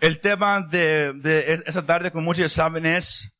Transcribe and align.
El 0.00 0.20
tema 0.20 0.62
de, 0.62 1.12
de 1.12 1.62
esa 1.66 1.84
tarde, 1.84 2.10
como 2.10 2.24
muchos 2.24 2.52
saben, 2.52 2.86
es 2.86 3.34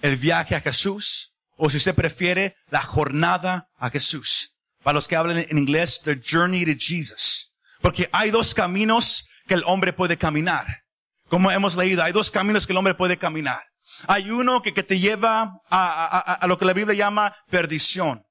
el 0.00 0.16
viaje 0.16 0.56
a 0.56 0.60
Jesús, 0.60 1.32
o 1.56 1.70
si 1.70 1.76
usted 1.76 1.94
prefiere, 1.94 2.56
la 2.70 2.82
jornada 2.82 3.68
a 3.78 3.88
Jesús. 3.88 4.52
Para 4.82 4.94
los 4.94 5.06
que 5.06 5.14
hablan 5.14 5.38
en 5.38 5.58
inglés, 5.58 6.00
the 6.02 6.20
journey 6.20 6.64
to 6.64 6.72
Jesus. 6.76 7.52
Porque 7.80 8.08
hay 8.12 8.30
dos 8.30 8.52
caminos 8.52 9.28
que 9.46 9.54
el 9.54 9.62
hombre 9.64 9.92
puede 9.92 10.16
caminar. 10.16 10.66
Como 11.28 11.52
hemos 11.52 11.76
leído, 11.76 12.02
hay 12.02 12.12
dos 12.12 12.32
caminos 12.32 12.66
que 12.66 12.72
el 12.72 12.78
hombre 12.78 12.94
puede 12.94 13.16
caminar. 13.16 13.62
Hay 14.08 14.28
uno 14.30 14.60
que, 14.60 14.74
que 14.74 14.82
te 14.82 14.98
lleva 14.98 15.42
a, 15.70 16.06
a, 16.06 16.18
a, 16.34 16.46
lo 16.48 16.58
que 16.58 16.64
la 16.64 16.72
Biblia 16.72 16.96
llama 16.96 17.36
perdición, 17.48 18.24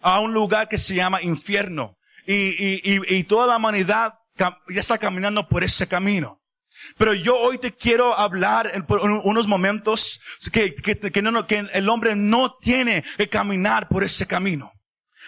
a 0.00 0.18
un 0.18 0.34
lugar 0.34 0.68
que 0.68 0.78
se 0.78 0.96
llama 0.96 1.22
infierno. 1.22 1.94
Y, 2.26 2.34
y, 2.34 2.80
y, 2.82 3.16
y 3.16 3.24
toda 3.24 3.46
la 3.46 3.56
humanidad 3.56 4.14
ya 4.36 4.80
está 4.80 4.98
caminando 4.98 5.48
por 5.48 5.62
ese 5.62 5.86
camino. 5.86 6.41
Pero 6.98 7.14
yo 7.14 7.36
hoy 7.36 7.58
te 7.58 7.72
quiero 7.72 8.16
hablar 8.16 8.70
en, 8.74 8.84
unos 9.24 9.46
momentos 9.46 10.20
que, 10.52 10.74
que, 10.74 10.98
que, 10.98 11.22
no, 11.22 11.46
que 11.46 11.66
el 11.72 11.88
hombre 11.88 12.14
no 12.16 12.56
tiene 12.60 13.04
que 13.16 13.28
caminar 13.28 13.88
por 13.88 14.04
ese 14.04 14.26
camino. 14.26 14.72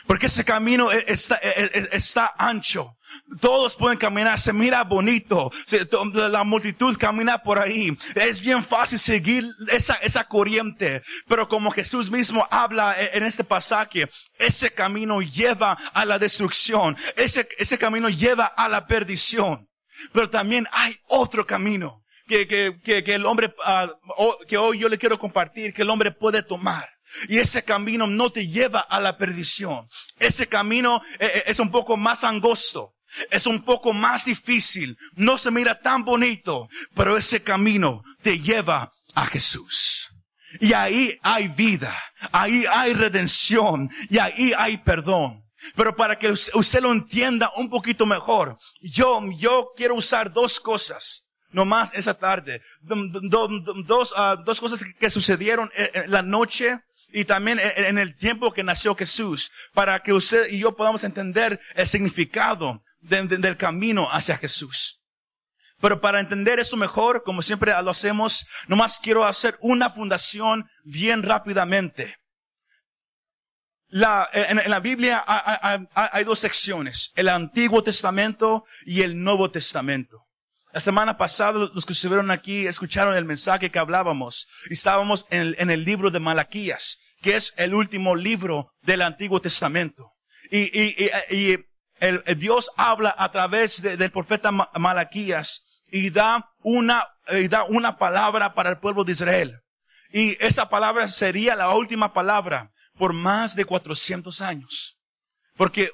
Porque 0.07 0.27
ese 0.27 0.45
camino 0.45 0.93
e, 0.93 1.05
está, 1.09 1.37
e, 1.43 1.71
e, 1.73 1.89
está 1.97 2.35
ancho. 2.37 2.97
Todos 3.41 3.77
pueden 3.77 3.97
caminar, 3.97 4.41
se 4.41 4.53
mira 4.53 4.83
bonito, 4.83 5.51
la 6.15 6.43
multitud 6.43 6.97
camina 6.99 7.39
por 7.43 7.59
ahí. 7.59 7.97
Es 8.15 8.41
bien 8.41 8.65
fácil 8.65 8.99
seguir 8.99 9.47
esa, 9.69 9.95
esa 9.97 10.25
corriente, 10.25 11.03
pero 11.29 11.49
como 11.49 11.71
Jesús 11.71 12.11
mismo 12.11 12.47
habla 12.51 12.95
en 13.13 13.23
este 13.23 13.45
pasaje, 13.45 14.09
ese 14.39 14.73
camino 14.73 15.23
lleva 15.23 15.73
a 15.93 16.05
la 16.05 16.19
destrucción, 16.19 16.97
ese, 17.17 17.49
ese 17.57 17.79
camino 17.79 18.09
lleva 18.09 18.47
a 18.47 18.69
la 18.69 18.87
perdición. 18.87 19.69
Pero 20.13 20.31
también 20.31 20.67
hay 20.73 20.97
otro 21.09 21.47
camino 21.47 22.03
que, 22.27 22.47
que, 22.47 22.79
que, 22.83 23.05
que 23.05 23.15
el 23.15 23.27
hombre, 23.27 23.55
uh, 23.67 24.47
que 24.47 24.57
hoy 24.57 24.79
yo 24.79 24.89
le 24.89 24.99
quiero 24.99 25.19
compartir, 25.19 25.73
que 25.73 25.83
el 25.83 25.91
hombre 25.91 26.13
puede 26.13 26.43
tomar. 26.43 26.89
Y 27.29 27.39
ese 27.39 27.63
camino 27.63 28.07
no 28.07 28.31
te 28.31 28.49
lleva 28.49 28.81
a 28.81 29.01
la 29.01 29.17
perdición. 29.17 29.89
Ese 30.19 30.49
camino 30.49 31.01
eh, 31.19 31.31
eh, 31.33 31.43
es 31.47 31.61
un 31.61 31.71
poco 31.71 31.97
más 31.97 32.25
angosto. 32.25 32.95
Es 33.31 33.47
un 33.47 33.63
poco 33.63 33.93
más 33.93 34.25
difícil. 34.25 34.97
No 35.15 35.39
se 35.39 35.51
mira 35.51 35.81
tan 35.81 36.05
bonito. 36.05 36.69
Pero 36.95 37.17
ese 37.17 37.43
camino 37.43 38.03
te 38.23 38.41
lleva 38.41 38.91
a 39.15 39.27
Jesús. 39.27 40.11
Y 40.61 40.73
ahí 40.73 41.17
hay 41.23 41.49
vida. 41.49 41.97
Ahí 42.33 42.65
hay 42.69 42.95
redención. 42.95 43.91
Y 44.11 44.19
ahí 44.19 44.53
hay 44.57 44.79
perdón. 44.79 45.44
Pero 45.75 45.97
para 45.97 46.19
que 46.19 46.31
usted 46.31 46.81
lo 46.81 46.93
entienda 46.93 47.51
un 47.57 47.71
poquito 47.71 48.07
mejor, 48.07 48.59
yo, 48.81 49.23
yo 49.39 49.73
quiero 49.77 49.95
usar 49.95 50.33
dos 50.33 50.61
cosas, 50.61 51.27
nomás 51.51 51.93
esa 51.95 52.15
tarde. 52.15 52.61
Dos, 52.81 54.13
uh, 54.13 54.43
dos 54.45 54.61
cosas 54.61 54.85
que 54.99 55.11
sucedieron 55.11 55.71
en 55.75 56.11
la 56.11 56.23
noche 56.23 56.81
y 57.13 57.25
también 57.25 57.61
en 57.61 57.99
el 57.99 58.17
tiempo 58.17 58.53
que 58.53 58.65
nació 58.65 58.97
Jesús, 58.97 59.53
para 59.73 60.03
que 60.03 60.13
usted 60.13 60.51
y 60.51 60.59
yo 60.59 60.75
podamos 60.75 61.05
entender 61.05 61.61
el 61.77 61.87
significado 61.87 62.83
del 63.01 63.57
camino 63.57 64.09
hacia 64.11 64.37
Jesús. 64.37 65.01
Pero 65.81 66.01
para 66.01 66.19
entender 66.19 66.59
eso 66.59 66.77
mejor, 66.77 67.23
como 67.23 67.43
siempre 67.43 67.73
lo 67.83 67.91
hacemos, 67.91 68.47
nomás 68.67 68.99
quiero 68.99 69.25
hacer 69.25 69.57
una 69.61 69.91
fundación 69.91 70.69
bien 70.83 71.23
rápidamente. 71.23 72.17
La, 73.97 74.29
en, 74.33 74.59
en, 74.59 74.71
la 74.71 74.81
Biblia 74.81 75.23
hay, 75.25 75.79
hay, 75.95 76.09
hay, 76.13 76.25
dos 76.25 76.41
secciones, 76.41 77.13
el 77.15 77.29
Antiguo 77.29 77.81
Testamento 77.81 78.65
y 78.85 79.03
el 79.03 79.23
Nuevo 79.23 79.53
Testamento. 79.53 80.19
La 80.73 80.81
semana 80.81 81.17
pasada, 81.17 81.71
los 81.73 81.87
que 81.87 81.93
estuvieron 81.93 82.33
aquí 82.33 82.67
escucharon 82.67 83.15
el 83.15 83.25
mensaje 83.25 83.71
que 83.71 83.79
hablábamos 83.79 84.49
estábamos 84.69 85.27
en 85.31 85.43
el, 85.43 85.57
en 85.61 85.71
el 85.71 85.85
libro 85.85 86.11
de 86.11 86.19
Malaquías 86.19 86.99
que 87.23 87.37
es 87.37 87.55
el 87.57 87.73
último 87.73 88.15
libro 88.17 88.73
del 88.83 89.01
Antiguo 89.01 89.41
Testamento. 89.41 90.13
Y, 90.51 90.63
y, 90.79 91.11
y, 91.31 91.37
y 91.37 91.59
el, 92.01 92.23
Dios 92.37 92.71
habla 92.77 93.15
a 93.17 93.33
través 93.33 93.81
de, 93.81 93.97
del 93.97 94.11
profeta 94.11 94.51
Malaquías 94.51 95.83
y 95.91 96.11
da 96.11 96.51
una, 96.63 97.07
y 97.31 97.49
da 97.49 97.65
una 97.65 97.97
palabra 97.97 98.55
para 98.55 98.71
el 98.71 98.79
pueblo 98.79 99.05
de 99.05 99.13
Israel. 99.13 99.61
Y 100.11 100.37
esa 100.45 100.69
palabra 100.69 101.09
sería 101.09 101.57
la 101.57 101.71
última 101.71 102.13
palabra 102.13 102.73
por 102.97 103.13
más 103.13 103.57
de 103.57 103.65
400 103.65 104.41
años. 104.41 104.97
Porque 105.57 105.91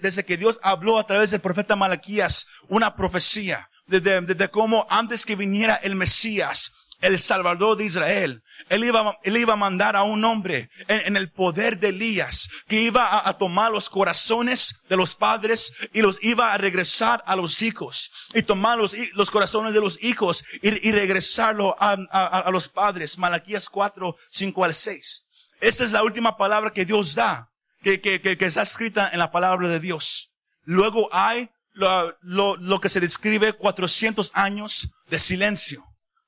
desde 0.00 0.24
que 0.24 0.36
Dios 0.36 0.58
habló 0.62 0.98
a 0.98 1.06
través 1.06 1.30
del 1.30 1.40
profeta 1.40 1.76
Malaquías 1.76 2.46
una 2.68 2.96
profecía 2.96 3.68
de, 3.86 4.00
de, 4.00 4.20
de, 4.22 4.48
cómo 4.48 4.86
antes 4.88 5.26
que 5.26 5.36
viniera 5.36 5.74
el 5.74 5.94
Mesías, 5.94 6.72
el 7.04 7.18
Salvador 7.18 7.76
de 7.76 7.84
Israel. 7.84 8.42
Él 8.70 8.84
iba, 8.84 9.18
él 9.22 9.36
iba 9.36 9.52
a 9.52 9.56
mandar 9.56 9.94
a 9.94 10.04
un 10.04 10.24
hombre 10.24 10.70
en, 10.88 11.16
el 11.16 11.30
poder 11.30 11.78
de 11.78 11.88
Elías 11.88 12.48
que 12.66 12.80
iba 12.80 13.28
a, 13.28 13.36
tomar 13.36 13.70
los 13.70 13.90
corazones 13.90 14.80
de 14.88 14.96
los 14.96 15.14
padres 15.14 15.74
y 15.92 16.00
los 16.00 16.18
iba 16.22 16.54
a 16.54 16.58
regresar 16.58 17.22
a 17.26 17.36
los 17.36 17.60
hijos 17.60 18.10
y 18.32 18.42
tomar 18.42 18.78
los, 18.78 18.96
los 19.12 19.30
corazones 19.30 19.74
de 19.74 19.80
los 19.80 20.02
hijos 20.02 20.44
y, 20.62 20.88
y 20.88 20.92
regresarlo 20.92 21.76
a, 21.78 21.92
a, 21.92 22.50
los 22.50 22.68
padres. 22.68 23.18
Malaquías 23.18 23.68
4, 23.68 24.16
5 24.30 24.64
al 24.64 24.74
6. 24.74 25.23
Esta 25.60 25.84
es 25.84 25.92
la 25.92 26.02
última 26.02 26.36
palabra 26.36 26.72
que 26.72 26.84
Dios 26.84 27.14
da, 27.14 27.50
que, 27.82 28.00
que, 28.00 28.20
que, 28.20 28.44
está 28.44 28.62
escrita 28.62 29.10
en 29.12 29.18
la 29.18 29.30
palabra 29.30 29.68
de 29.68 29.80
Dios. 29.80 30.32
Luego 30.62 31.08
hay 31.12 31.50
lo, 31.72 32.16
lo, 32.22 32.56
lo 32.56 32.80
que 32.80 32.88
se 32.88 33.00
describe 33.00 33.52
400 33.52 34.30
años 34.34 34.90
de 35.08 35.18
silencio 35.18 35.84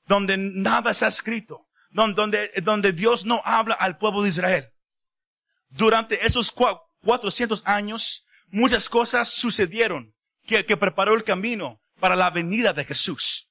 donde 0.06 0.36
nada 0.36 0.92
está 0.92 1.09
escrito, 1.09 1.66
donde, 1.91 2.53
donde 2.62 2.92
Dios 2.92 3.25
no 3.25 3.42
habla 3.44 3.75
al 3.75 3.98
pueblo 3.98 4.22
de 4.22 4.31
Israel. 4.31 4.72
Durante 5.69 6.25
esos 6.25 6.53
400 7.03 7.62
años, 7.66 8.25
muchas 8.48 8.88
cosas 8.88 9.28
sucedieron 9.28 10.15
que, 10.44 10.65
que 10.65 10.76
preparó 10.76 11.15
el 11.15 11.25
camino 11.25 11.81
para 12.00 12.16
la 12.16 12.31
venida 12.31 12.72
de 12.72 12.84
Jesús. 12.84 13.48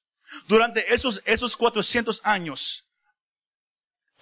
Durante 0.48 0.92
esos, 0.92 1.22
esos 1.24 1.56
400 1.56 2.20
años, 2.24 2.85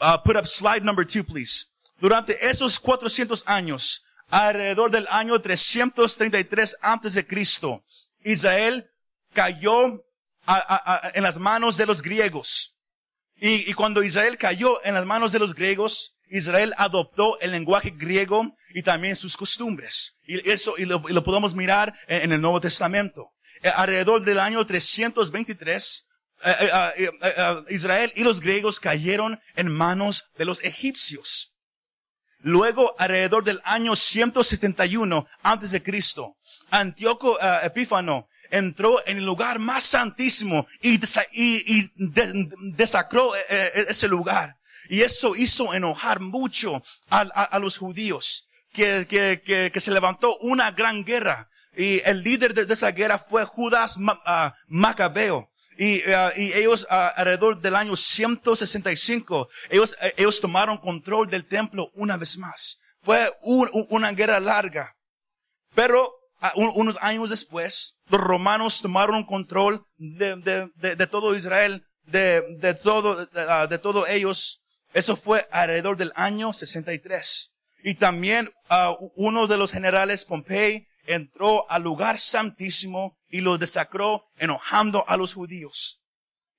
uh, 0.05 0.19
put 0.19 0.37
up 0.37 0.47
slide 0.47 0.85
number 0.85 1.05
two, 1.05 1.25
please. 1.25 1.67
Durante 2.01 2.37
esos 2.41 2.79
400 2.79 3.45
años, 3.47 4.05
alrededor 4.29 4.91
del 4.91 5.07
año 5.11 5.41
333 5.41 6.77
antes 6.83 7.15
de 7.15 7.27
Cristo, 7.27 7.83
Israel 8.23 8.91
cayó 9.33 10.05
en 11.15 11.23
las 11.23 11.39
manos 11.39 11.77
de 11.77 11.87
los 11.87 12.03
griegos. 12.03 12.75
Y, 13.41 13.73
cuando 13.75 14.03
Israel 14.03 14.39
cayó 14.39 14.83
en 14.85 14.95
las 14.95 15.05
manos 15.05 15.33
de 15.33 15.39
los 15.39 15.55
griegos, 15.55 16.17
Israel 16.29 16.75
adoptó 16.79 17.39
el 17.41 17.53
lenguaje 17.53 17.91
griego 17.91 18.57
y 18.75 18.83
también 18.83 19.17
sus 19.17 19.37
costumbres. 19.37 20.17
Y 20.27 20.49
eso, 20.49 20.75
y 20.79 20.85
lo, 20.85 21.03
podemos 21.25 21.55
mirar 21.55 21.95
en, 22.07 22.33
el 22.33 22.41
Nuevo 22.41 22.61
Testamento. 22.61 23.33
Eh, 23.63 23.71
alrededor 23.75 24.25
del 24.25 24.39
año 24.39 24.65
323, 24.65 26.07
eh, 26.45 27.11
eh, 27.23 27.65
Israel 27.71 28.13
y 28.15 28.23
los 28.23 28.41
griegos 28.41 28.81
cayeron 28.81 29.41
en 29.57 29.71
manos 29.71 30.25
de 30.37 30.45
los 30.45 30.63
egipcios. 30.65 31.53
Luego, 32.41 32.95
alrededor 32.99 33.45
del 33.45 33.61
año 33.65 33.97
171 33.97 35.27
antes 35.43 35.71
de 35.71 35.83
Cristo, 35.83 36.37
Antíoco 36.71 37.39
Epífano 37.63 38.29
entró 38.55 39.07
en 39.07 39.19
el 39.19 39.25
lugar 39.25 39.59
más 39.59 39.85
santísimo 39.85 40.67
y, 40.81 40.99
desacró 42.77 43.35
eh, 43.35 43.41
eh, 43.49 43.87
ese 43.89 44.09
lugar. 44.09 44.57
Y 44.89 45.01
eso 45.01 45.35
hizo 45.35 45.75
enojar 45.75 46.21
mucho 46.21 46.83
a, 47.09 47.59
los 47.59 47.79
judíos, 47.79 48.49
que, 48.73 49.73
se 49.75 49.91
levantó 49.91 50.37
una 50.39 50.71
gran 50.71 51.05
guerra. 51.05 51.49
Y 51.77 52.01
el 52.05 52.23
líder 52.23 52.55
de, 52.55 52.73
esa 52.73 52.93
guerra 52.93 53.19
fue 53.19 53.45
Judas 53.45 53.97
ah, 54.27 54.55
Macabeo. 54.69 55.51
Y, 55.77 56.03
ah, 56.11 56.31
y, 56.37 56.53
ellos 56.53 56.87
ah, 56.91 57.13
alrededor 57.17 57.61
del 57.61 57.75
año 57.75 57.97
165, 57.97 59.49
ellos, 59.71 59.97
eh, 60.01 60.15
ellos 60.17 60.41
tomaron 60.41 60.79
control 60.79 61.29
del 61.29 61.47
templo 61.47 61.91
una 61.95 62.17
vez 62.17 62.39
más. 62.39 62.79
Fue 63.03 63.31
una 63.43 64.13
guerra 64.13 64.41
larga. 64.41 64.95
Pero 65.75 66.15
unos 66.55 66.97
años 67.01 67.31
después, 67.31 67.97
los 68.09 68.21
romanos 68.21 68.81
tomaron 68.83 69.25
control 69.25 69.85
de, 69.97 70.37
de, 70.37 70.97
de, 70.97 71.07
todo 71.07 71.35
Israel, 71.35 71.87
de, 72.05 72.43
de 72.59 72.75
todo, 72.75 73.29
ah, 73.49 73.67
de, 73.67 73.79
todo 73.79 74.07
ellos. 74.07 74.63
Eso 74.93 75.17
fue 75.17 75.47
alrededor 75.51 75.97
del 75.97 76.13
año 76.15 76.53
63. 76.53 77.53
Y 77.83 77.95
también 77.97 78.51
uh, 78.71 79.11
uno 79.17 79.47
de 79.47 79.59
los 79.59 79.73
generales 79.73 80.25
Pompey 80.25 80.87
entró 81.07 81.71
al 81.71 81.83
lugar 81.83 82.19
santísimo 82.19 83.17
y 83.29 83.41
lo 83.41 83.59
desacró 83.59 84.27
enojando 84.37 85.05
a 85.09 85.17
los 85.17 85.35
judíos. 85.35 86.01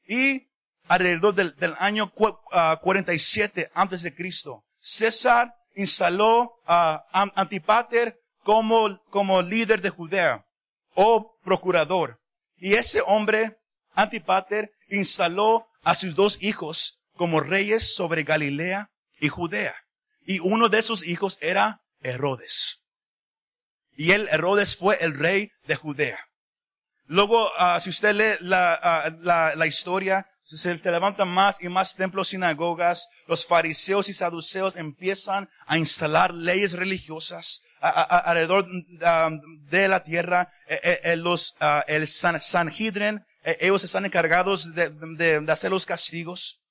Y 0.07 0.47
alrededor 0.87 1.33
del, 1.33 1.75
año 1.79 2.11
47 2.11 3.71
ah, 3.73 3.81
antes 3.81 4.03
de 4.03 4.13
Cristo, 4.13 4.65
César 4.77 5.53
instaló 5.75 6.53
a 6.65 7.05
Antipater 7.35 8.19
como, 8.43 9.01
como 9.09 9.41
líder 9.41 9.81
de 9.81 9.89
Judea 9.89 10.45
o 10.93 11.37
procurador. 11.43 12.21
Y 12.57 12.73
ese 12.73 13.01
hombre, 13.05 13.57
Antipater, 13.93 14.71
instaló 14.89 15.67
a 15.83 15.95
sus 15.95 16.15
dos 16.15 16.41
hijos 16.41 16.99
como 17.15 17.39
reyes 17.39 17.95
sobre 17.95 18.23
Galilea 18.23 18.91
y 19.19 19.29
Judea. 19.29 19.75
Y 20.25 20.39
uno 20.39 20.69
de 20.69 20.81
sus 20.81 21.05
hijos 21.05 21.37
era 21.41 21.81
Herodes. 22.01 22.84
Y 23.95 24.11
él, 24.11 24.27
Herodes, 24.31 24.75
fue 24.75 24.97
el 25.01 25.17
rey 25.17 25.51
de 25.65 25.75
Judea. 25.75 26.19
Luego, 27.07 27.49
ah, 27.57 27.79
si 27.79 27.89
usted 27.89 28.13
lee 28.15 28.37
la, 28.41 28.73
ah, 28.81 29.11
la, 29.55 29.67
historia, 29.67 30.27
se, 30.43 30.79
levantan 30.91 31.27
más 31.27 31.61
y 31.61 31.69
más 31.69 31.95
templos, 31.95 32.29
sinagogas, 32.29 33.09
los 33.27 33.45
fariseos 33.45 34.09
y 34.09 34.13
saduceos 34.13 34.75
empiezan 34.75 35.49
a 35.67 35.77
instalar 35.77 36.33
leyes 36.33 36.73
religiosas 36.73 37.61
alrededor 37.79 38.67
ah, 39.03 39.29
de 39.69 39.87
la 39.87 40.03
tierra, 40.03 40.49
eh, 40.67 40.79
eh, 40.83 40.99
eh, 41.03 41.15
los, 41.15 41.55
el 41.87 42.07
San, 42.07 42.39
Sanhedrin, 42.39 43.23
ellos 43.43 43.83
están 43.83 44.05
encargados 44.05 44.73
de, 44.73 44.89
de, 44.89 45.51
hacer 45.51 45.69
los 45.69 45.85
castigos. 45.85 46.61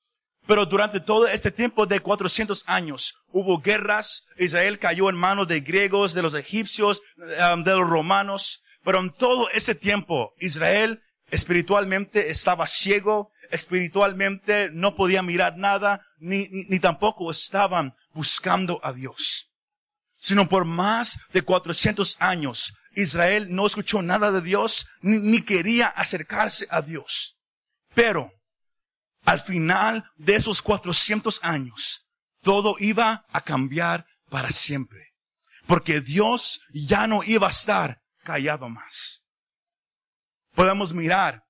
Pero 0.47 0.67
durante 0.67 1.01
todo 1.01 1.27
este 1.27 1.51
tiempo 1.51 1.87
de 1.87 2.01
400 2.01 2.65
años 2.67 3.15
hubo 3.29 3.61
guerras, 3.61 4.27
Israel 4.37 4.79
cayó 4.79 5.09
en 5.09 5.17
manos 5.17 5.49
de 5.49 5.61
griegos, 5.61 6.13
de 6.13 6.23
los 6.23 6.35
egipcios, 6.35 7.01
de 7.17 7.77
los 7.77 7.89
romanos, 7.89 8.63
pero 8.83 9.01
en 9.01 9.11
todo 9.11 9.49
ese 9.51 9.75
tiempo 9.75 10.35
Israel 10.39 11.01
espiritualmente 11.31 12.31
estaba 12.31 12.67
ciego, 12.67 13.31
espiritualmente 13.51 14.69
no 14.73 14.95
podía 14.95 15.23
mirar 15.23 15.57
nada, 15.57 16.01
ni, 16.19 16.49
ni, 16.49 16.79
tampoco 16.79 17.31
estaban 17.31 17.95
buscando 18.13 18.81
a 18.83 18.93
Dios. 18.93 19.51
Sino 20.17 20.49
por 20.49 20.65
más 20.65 21.19
de 21.33 21.43
400 21.43 22.17
años, 22.21 22.75
Israel 22.95 23.47
no 23.51 23.67
escuchó 23.67 24.03
nada 24.03 24.31
de 24.31 24.43
Dios, 24.43 24.87
ni, 25.01 25.19
ni 25.19 25.43
quería 25.43 25.89
acercarse 25.89 26.67
a 26.71 26.83
Dios. 26.83 27.37
Pero, 27.95 28.33
al 29.25 29.41
final 29.41 30.05
de 30.17 30.37
esos 30.37 30.63
400 30.63 31.41
años, 31.43 32.07
todo 32.43 32.77
iba 32.79 33.25
a 33.31 33.41
cambiar 33.41 34.07
para 34.29 34.51
siempre. 34.51 35.15
Porque 35.67 36.01
Dios 36.01 36.61
ya 36.73 37.07
no 37.07 37.23
iba 37.23 37.47
a 37.47 37.51
estar 37.51 38.03
callado 38.23 38.69
más. 38.69 39.25
Podemos 40.55 40.93
mirar 40.93 41.45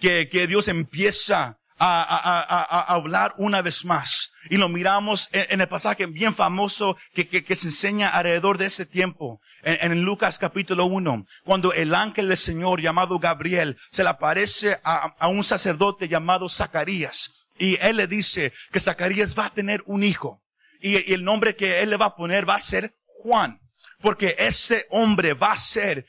que, 0.00 0.28
que 0.28 0.46
Dios 0.46 0.68
empieza 0.68 1.58
a, 1.78 2.02
a, 2.02 2.40
a, 2.40 2.62
a, 2.62 2.94
hablar 2.94 3.34
una 3.38 3.62
vez 3.62 3.84
más. 3.84 4.29
Y 4.48 4.56
lo 4.56 4.68
miramos 4.68 5.28
en, 5.32 5.60
el 5.60 5.68
pasaje 5.68 6.06
bien 6.06 6.34
famoso 6.34 6.96
que, 7.12 7.28
que, 7.28 7.56
se 7.56 7.68
enseña 7.68 8.08
alrededor 8.08 8.56
de 8.56 8.66
ese 8.66 8.86
tiempo, 8.86 9.40
en, 9.62 9.92
en 9.92 10.02
Lucas 10.02 10.38
capítulo 10.38 10.86
1, 10.86 11.26
cuando 11.44 11.72
el 11.74 11.94
ángel 11.94 12.28
del 12.28 12.36
Señor 12.36 12.80
llamado 12.80 13.18
Gabriel 13.18 13.76
se 13.90 14.02
le 14.02 14.08
aparece 14.08 14.78
a, 14.82 15.14
a 15.18 15.28
un 15.28 15.44
sacerdote 15.44 16.08
llamado 16.08 16.48
Zacarías. 16.48 17.40
Y 17.58 17.78
él 17.82 17.98
le 17.98 18.06
dice 18.06 18.54
que 18.72 18.80
Zacarías 18.80 19.38
va 19.38 19.46
a 19.46 19.54
tener 19.54 19.82
un 19.84 20.02
hijo. 20.02 20.42
Y, 20.80 21.12
el 21.12 21.24
nombre 21.24 21.54
que 21.54 21.82
él 21.82 21.90
le 21.90 21.96
va 21.98 22.06
a 22.06 22.16
poner 22.16 22.48
va 22.48 22.54
a 22.54 22.60
ser 22.60 22.94
Juan. 23.22 23.60
Porque 24.00 24.34
ese 24.38 24.86
hombre 24.90 25.34
va 25.34 25.52
a 25.52 25.56
ser 25.56 26.06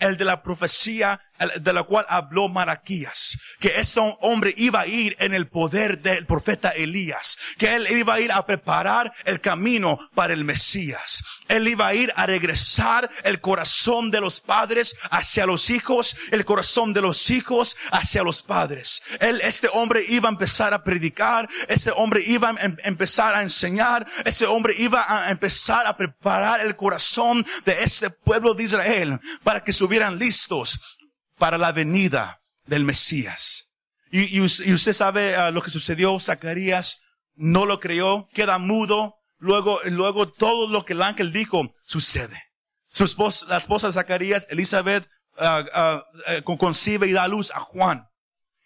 el, 0.00 0.16
de 0.16 0.24
la 0.24 0.42
profecía 0.42 1.20
de 1.60 1.72
la 1.72 1.82
cual 1.82 2.04
habló 2.08 2.48
Maraquías. 2.48 3.38
Que 3.58 3.78
ese 3.78 4.00
hombre 4.20 4.54
iba 4.56 4.80
a 4.80 4.86
ir 4.86 5.16
en 5.18 5.34
el 5.34 5.48
poder 5.48 6.00
del 6.00 6.26
profeta 6.26 6.70
Elías. 6.70 7.38
Que 7.58 7.74
él 7.74 7.86
iba 7.90 8.14
a 8.14 8.20
ir 8.20 8.32
a 8.32 8.44
preparar 8.44 9.12
el 9.24 9.40
camino 9.40 9.98
para 10.14 10.32
el 10.32 10.44
Mesías. 10.44 11.22
Él 11.48 11.68
iba 11.68 11.86
a 11.86 11.94
ir 11.94 12.12
a 12.16 12.26
regresar 12.26 13.10
el 13.24 13.40
corazón 13.40 14.10
de 14.10 14.20
los 14.20 14.40
padres 14.40 14.96
hacia 15.10 15.46
los 15.46 15.70
hijos, 15.70 16.16
el 16.30 16.44
corazón 16.44 16.92
de 16.92 17.00
los 17.00 17.30
hijos 17.30 17.76
hacia 17.90 18.22
los 18.22 18.42
padres. 18.42 19.02
Él, 19.20 19.40
este 19.42 19.68
hombre 19.72 20.04
iba 20.08 20.28
a 20.28 20.32
empezar 20.32 20.74
a 20.74 20.84
predicar, 20.84 21.48
ese 21.68 21.90
hombre 21.90 22.22
iba 22.26 22.50
a 22.50 22.64
em, 22.64 22.76
empezar 22.84 23.34
a 23.34 23.42
enseñar, 23.42 24.06
ese 24.24 24.46
hombre 24.46 24.74
iba 24.78 25.04
a 25.08 25.30
empezar 25.30 25.86
a 25.86 25.96
preparar 25.96 26.60
el 26.60 26.76
corazón 26.76 27.44
de 27.64 27.82
este 27.82 28.10
pueblo 28.10 28.54
de 28.54 28.64
Israel 28.64 29.20
para 29.42 29.62
que 29.64 29.70
estuvieran 29.70 30.18
listos 30.18 30.98
para 31.40 31.58
la 31.58 31.72
venida 31.72 32.38
del 32.66 32.84
Mesías. 32.84 33.70
Y, 34.12 34.40
usted 34.40 34.92
sabe 34.92 35.34
ah, 35.34 35.50
lo 35.50 35.62
que 35.62 35.70
sucedió, 35.70 36.20
Zacarías 36.20 37.00
no 37.34 37.64
lo 37.64 37.80
creyó, 37.80 38.28
queda 38.34 38.58
mudo, 38.58 39.14
luego, 39.38 39.80
luego 39.84 40.28
todo 40.28 40.68
lo 40.68 40.84
que 40.84 40.92
el 40.92 41.02
ángel 41.02 41.32
dijo 41.32 41.74
sucede. 41.84 42.40
Su 42.88 43.04
esposa, 43.04 43.46
la 43.48 43.56
esposa 43.56 43.86
de 43.86 43.92
Zacarías, 43.94 44.48
Elizabeth, 44.50 45.08
uh, 45.38 46.42
uh, 46.44 46.58
concibe 46.58 47.06
y 47.06 47.12
da 47.12 47.26
luz 47.28 47.50
a 47.52 47.60
Juan. 47.60 48.04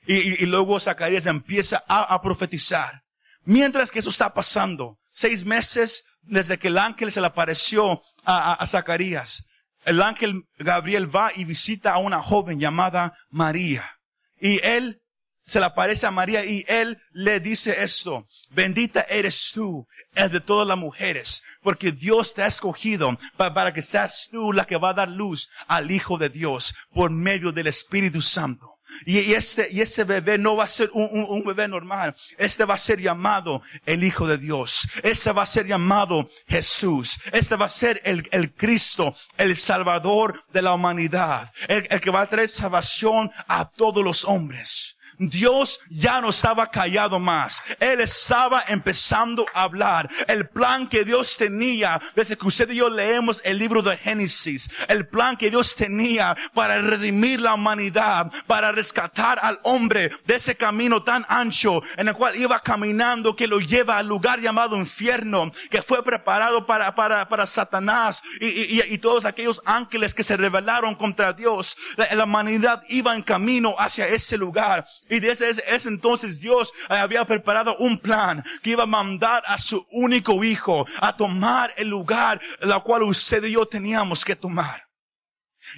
Y, 0.07 0.45
luego 0.47 0.81
Zacarías 0.81 1.25
empieza 1.25 1.83
a, 1.89 2.21
profetizar. 2.21 3.03
Mientras 3.45 3.91
que 3.91 4.01
eso 4.01 4.11
está 4.11 4.35
pasando, 4.35 4.99
seis 5.11 5.47
meses 5.47 6.05
desde 6.23 6.59
que 6.59 6.69
el 6.69 6.77
ángel 6.77 7.11
se 7.11 7.23
le 7.23 7.29
apareció 7.29 8.03
a, 8.25 8.55
a 8.55 8.67
Zacarías, 8.67 9.47
el 9.85 10.03
ángel 10.03 10.45
Gabriel 10.59 11.15
va 11.15 11.31
y 11.35 11.45
visita 11.45 11.93
a 11.93 11.99
una 11.99 12.23
joven 12.23 12.59
llamada 12.59 13.15
María. 13.31 13.99
Y 14.41 14.61
él 14.65 15.01
se 15.45 15.61
le 15.61 15.67
aparece 15.67 16.07
a 16.07 16.11
María 16.11 16.45
y 16.45 16.65
él 16.69 16.99
le 17.13 17.39
dice 17.39 17.83
esto, 17.83 18.27
bendita 18.51 19.03
eres 19.03 19.51
tú 19.53 19.87
de 20.15 20.41
todas 20.41 20.67
las 20.67 20.79
mujeres, 20.79 21.43
porque 21.63 21.93
Dios 21.93 22.35
te 22.35 22.43
ha 22.43 22.47
escogido 22.47 23.19
para, 23.37 23.73
que 23.73 23.83
seas 23.83 24.29
tú 24.31 24.53
la 24.53 24.65
que 24.65 24.77
va 24.77 24.91
a 24.91 24.95
dar 24.95 25.09
luz 25.09 25.51
al 25.67 25.91
Hijo 25.91 26.17
de 26.19 26.31
Dios 26.31 26.75
por 26.93 27.11
medio 27.11 27.53
del 27.53 27.67
Espíritu 27.67 28.23
Santo. 28.23 28.74
Y, 29.07 29.35
este, 29.35 29.69
y 29.71 29.81
este 29.81 30.05
bebé 30.05 30.39
no 30.39 30.57
va 30.57 30.65
a 30.65 30.69
ser 30.69 30.91
un, 30.93 31.09
un, 31.11 31.27
un, 31.29 31.45
bebé 31.45 31.69
normal. 31.69 32.15
Este 32.39 32.65
va 32.65 32.75
a 32.75 32.79
ser 32.79 33.01
llamado 33.01 33.63
el 33.87 34.05
Hijo 34.05 34.27
de 34.27 34.39
Dios. 34.39 34.89
Este 35.03 35.33
va 35.33 35.43
a 35.43 35.47
ser 35.47 35.67
llamado 35.67 36.29
Jesús. 36.47 37.19
Este 37.33 37.57
va 37.57 37.67
a 37.67 37.71
ser 37.71 38.01
el, 38.05 38.29
el 38.31 38.53
Cristo, 38.55 39.15
el 39.37 39.57
Salvador 39.57 40.43
de 40.53 40.63
la 40.63 40.75
humanidad. 40.75 41.53
El, 41.69 41.87
el 41.91 42.01
que 42.01 42.11
va 42.11 42.23
a 42.23 42.29
traer 42.29 42.49
salvación 42.49 43.31
a 43.47 43.69
todos 43.69 44.05
los 44.05 44.25
hombres. 44.25 44.94
Dios 45.19 45.81
ya 45.89 46.21
no 46.21 46.31
estaba 46.31 46.71
callado 46.71 47.19
más. 47.19 47.63
Él 47.81 48.01
estaba 48.01 48.65
empezando 48.69 49.47
a 49.55 49.63
hablar. 49.63 50.09
El 50.29 50.49
plan 50.49 50.89
que 50.89 51.05
Dios 51.05 51.37
tenía, 51.37 52.01
desde 52.15 52.37
que 52.37 52.47
usted 52.47 52.71
y 52.71 52.77
yo 52.77 52.91
leemos 52.91 53.41
el 53.45 53.59
libro 53.59 53.83
de 53.83 53.97
Génesis, 53.97 54.71
el 54.89 55.07
plan 55.07 55.37
que 55.37 55.51
Dios 55.51 55.75
tenía 55.75 56.37
para 56.53 56.81
redimir 56.81 57.41
la 57.41 57.55
humanidad, 57.55 58.31
para 58.47 58.73
rescatar 58.73 59.39
al 59.41 59.59
hombre 59.63 60.11
de 60.27 60.35
ese 60.35 60.57
camino 60.57 61.03
tan 61.03 61.25
ancho 61.29 61.83
en 61.97 62.09
el 62.09 62.15
cual 62.15 62.37
iba 62.37 62.61
caminando 62.61 63.37
que 63.37 63.47
lo 63.47 63.61
lleva 63.61 63.99
al 63.99 64.07
lugar 64.07 64.41
llamado 64.41 64.77
infierno, 64.77 65.53
que 65.71 65.83
fue 65.83 66.03
preparado 66.05 66.67
para, 66.67 66.95
para, 66.95 67.29
para 67.29 67.47
Satanás 67.47 68.23
y, 68.41 68.47
y, 68.47 68.83
y 68.89 68.99
todos 68.99 69.25
aquellos 69.25 69.63
ángeles 69.65 70.15
que 70.15 70.23
se 70.23 70.37
rebelaron 70.37 70.95
contra 70.95 71.33
Dios. 71.33 71.77
La, 71.97 72.15
la 72.15 72.25
humanidad 72.25 72.83
iba 72.89 73.15
en 73.15 73.23
camino 73.23 73.75
hacia 73.79 74.09
ese 74.09 74.37
lugar. 74.37 74.87
Y 75.09 75.21
desde 75.21 75.51
ese, 75.51 75.89
entonces 75.89 76.41
Dios 76.41 76.73
había 76.89 77.25
preparado 77.25 77.77
un 77.79 77.99
plan 77.99 78.43
que 78.63 78.71
iba 78.71 78.85
a 78.85 78.87
mandar 78.87 79.43
a 79.47 79.59
su 79.59 79.87
único 79.91 80.43
hijo 80.43 80.87
a 81.01 81.15
tomar 81.17 81.75
el 81.77 81.89
lugar 81.89 82.41
la 82.61 82.81
cual 82.81 83.03
usted 83.03 83.45
y 83.45 83.53
yo 83.53 83.67
teníamos 83.67 84.25
que 84.25 84.37
tomar. 84.37 84.85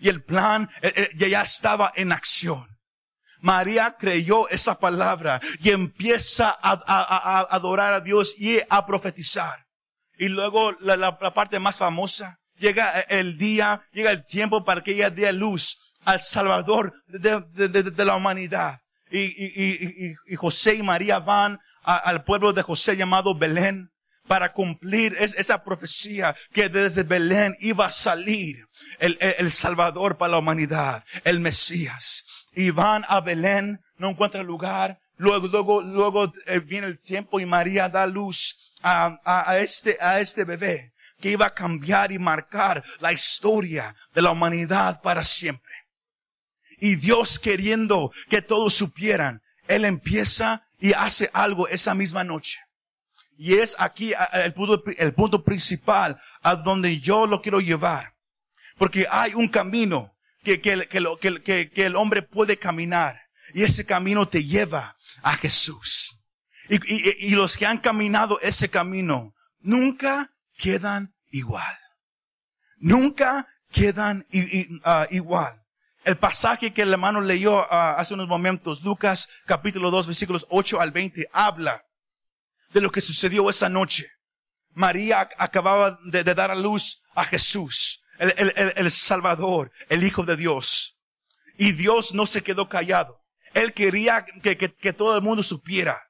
Y 0.00 0.08
el 0.08 0.22
plan 0.22 0.68
eh, 0.82 0.92
eh, 0.96 1.28
ya 1.28 1.42
estaba 1.42 1.92
en 1.96 2.12
acción. 2.12 2.66
María 3.40 3.96
creyó 3.98 4.48
esa 4.48 4.78
palabra 4.78 5.40
y 5.60 5.70
empieza 5.70 6.56
a, 6.60 7.46
adorar 7.50 7.92
a 7.92 8.00
Dios 8.00 8.34
y 8.38 8.58
a 8.68 8.86
profetizar. 8.86 9.66
Y 10.18 10.28
luego 10.28 10.72
la, 10.80 10.96
la, 10.96 11.18
parte 11.18 11.58
más 11.58 11.76
famosa, 11.76 12.38
llega 12.54 13.00
el 13.00 13.36
día, 13.36 13.82
llega 13.92 14.10
el 14.10 14.24
tiempo 14.24 14.64
para 14.64 14.82
que 14.82 14.92
ella 14.92 15.10
dé 15.10 15.32
luz 15.32 15.78
al 16.04 16.20
Salvador 16.22 16.94
de, 17.06 17.40
de 17.58 18.04
la 18.04 18.16
humanidad 18.16 18.80
y, 19.10 19.20
y, 19.20 20.08
y, 20.08 20.14
y 20.26 20.36
José 20.36 20.74
y 20.74 20.82
María 20.82 21.18
van 21.18 21.60
al 21.82 22.24
pueblo 22.24 22.52
de 22.52 22.62
José 22.62 22.96
llamado 22.96 23.34
Belén 23.34 23.90
para 24.26 24.52
cumplir 24.52 25.16
esa 25.18 25.62
profecía 25.62 26.34
que 26.52 26.68
desde 26.68 27.04
Belén 27.04 27.56
iba 27.60 27.86
a 27.86 27.90
salir 27.90 28.66
el, 28.98 29.16
el, 29.20 29.50
Salvador 29.52 30.18
para 30.18 30.32
la 30.32 30.38
humanidad, 30.38 31.04
el 31.24 31.38
Mesías. 31.38 32.24
Y 32.54 32.70
van 32.70 33.04
a 33.08 33.20
Belén, 33.20 33.80
no 33.98 34.10
encuentra 34.10 34.42
lugar, 34.42 34.98
luego, 35.16 35.46
luego, 35.46 35.82
luego 35.82 36.32
eh, 36.46 36.58
viene 36.58 36.88
el 36.88 36.98
tiempo 36.98 37.38
y 37.38 37.46
María 37.46 37.88
da 37.88 38.06
luz 38.06 38.72
a, 38.82 39.18
a, 39.24 39.58
este, 39.58 39.96
a 40.00 40.20
este 40.20 40.44
bebé 40.44 40.92
que 41.20 41.30
iba 41.30 41.46
a 41.46 41.54
cambiar 41.54 42.12
y 42.12 42.18
marcar 42.18 42.82
la 43.00 43.12
historia 43.12 43.94
de 44.14 44.22
la 44.22 44.32
humanidad 44.32 45.00
para 45.00 45.24
siempre. 45.24 45.72
Y 46.78 46.96
Dios 46.96 47.38
queriendo 47.38 48.12
que 48.28 48.42
todos 48.42 48.74
supieran, 48.74 49.42
Él 49.68 49.84
empieza 49.84 50.66
y 50.78 50.92
hace 50.92 51.30
algo 51.32 51.68
esa 51.68 51.94
misma 51.94 52.24
noche. 52.24 52.58
Y 53.38 53.54
es 53.54 53.76
aquí 53.78 54.12
el 54.32 54.54
punto, 54.54 54.82
el 54.96 55.14
punto 55.14 55.44
principal 55.44 56.18
a 56.42 56.56
donde 56.56 57.00
yo 57.00 57.26
lo 57.26 57.42
quiero 57.42 57.60
llevar. 57.60 58.14
Porque 58.78 59.06
hay 59.10 59.34
un 59.34 59.48
camino 59.48 60.14
que, 60.42 60.60
que, 60.60 61.86
el 61.86 61.96
hombre 61.96 62.22
puede 62.22 62.56
caminar. 62.56 63.20
y 63.54 63.62
ese 63.62 63.84
camino 63.84 64.26
te 64.28 64.44
lleva 64.44 64.96
a 65.22 65.36
Jesús. 65.36 66.18
Y, 66.68 67.30
los 67.30 67.56
que 67.56 67.66
han 67.66 67.78
caminado 67.78 68.40
ese 68.40 68.68
camino 68.68 69.34
nunca 69.60 70.32
quedan 70.56 71.14
igual. 71.30 71.78
Nunca 72.78 73.48
quedan 73.70 74.26
uh, 74.32 75.14
igual. 75.14 75.62
El 76.06 76.16
pasaje 76.16 76.72
que 76.72 76.82
el 76.82 76.92
hermano 76.92 77.20
leyó 77.20 77.62
uh, 77.62 77.66
hace 77.68 78.14
unos 78.14 78.28
momentos, 78.28 78.80
Lucas 78.82 79.28
capítulo 79.44 79.90
2 79.90 80.06
versículos 80.06 80.46
8 80.50 80.80
al 80.80 80.92
20, 80.92 81.28
habla 81.32 81.82
de 82.70 82.80
lo 82.80 82.92
que 82.92 83.00
sucedió 83.00 83.50
esa 83.50 83.68
noche. 83.68 84.08
María 84.70 85.28
acababa 85.36 85.98
de, 86.04 86.22
dar 86.22 86.52
a 86.52 86.54
luz 86.54 87.02
a 87.16 87.24
Jesús, 87.24 88.04
el, 88.20 88.32
el, 88.36 88.72
el, 88.76 88.90
Salvador, 88.92 89.72
el 89.88 90.04
Hijo 90.04 90.22
de 90.22 90.36
Dios. 90.36 90.96
Y 91.58 91.72
Dios 91.72 92.14
no 92.14 92.24
se 92.26 92.44
quedó 92.44 92.68
callado. 92.68 93.18
Él 93.52 93.72
quería 93.72 94.24
que, 94.44 94.56
que, 94.56 94.72
que 94.72 94.92
todo 94.92 95.16
el 95.16 95.22
mundo 95.22 95.42
supiera. 95.42 96.00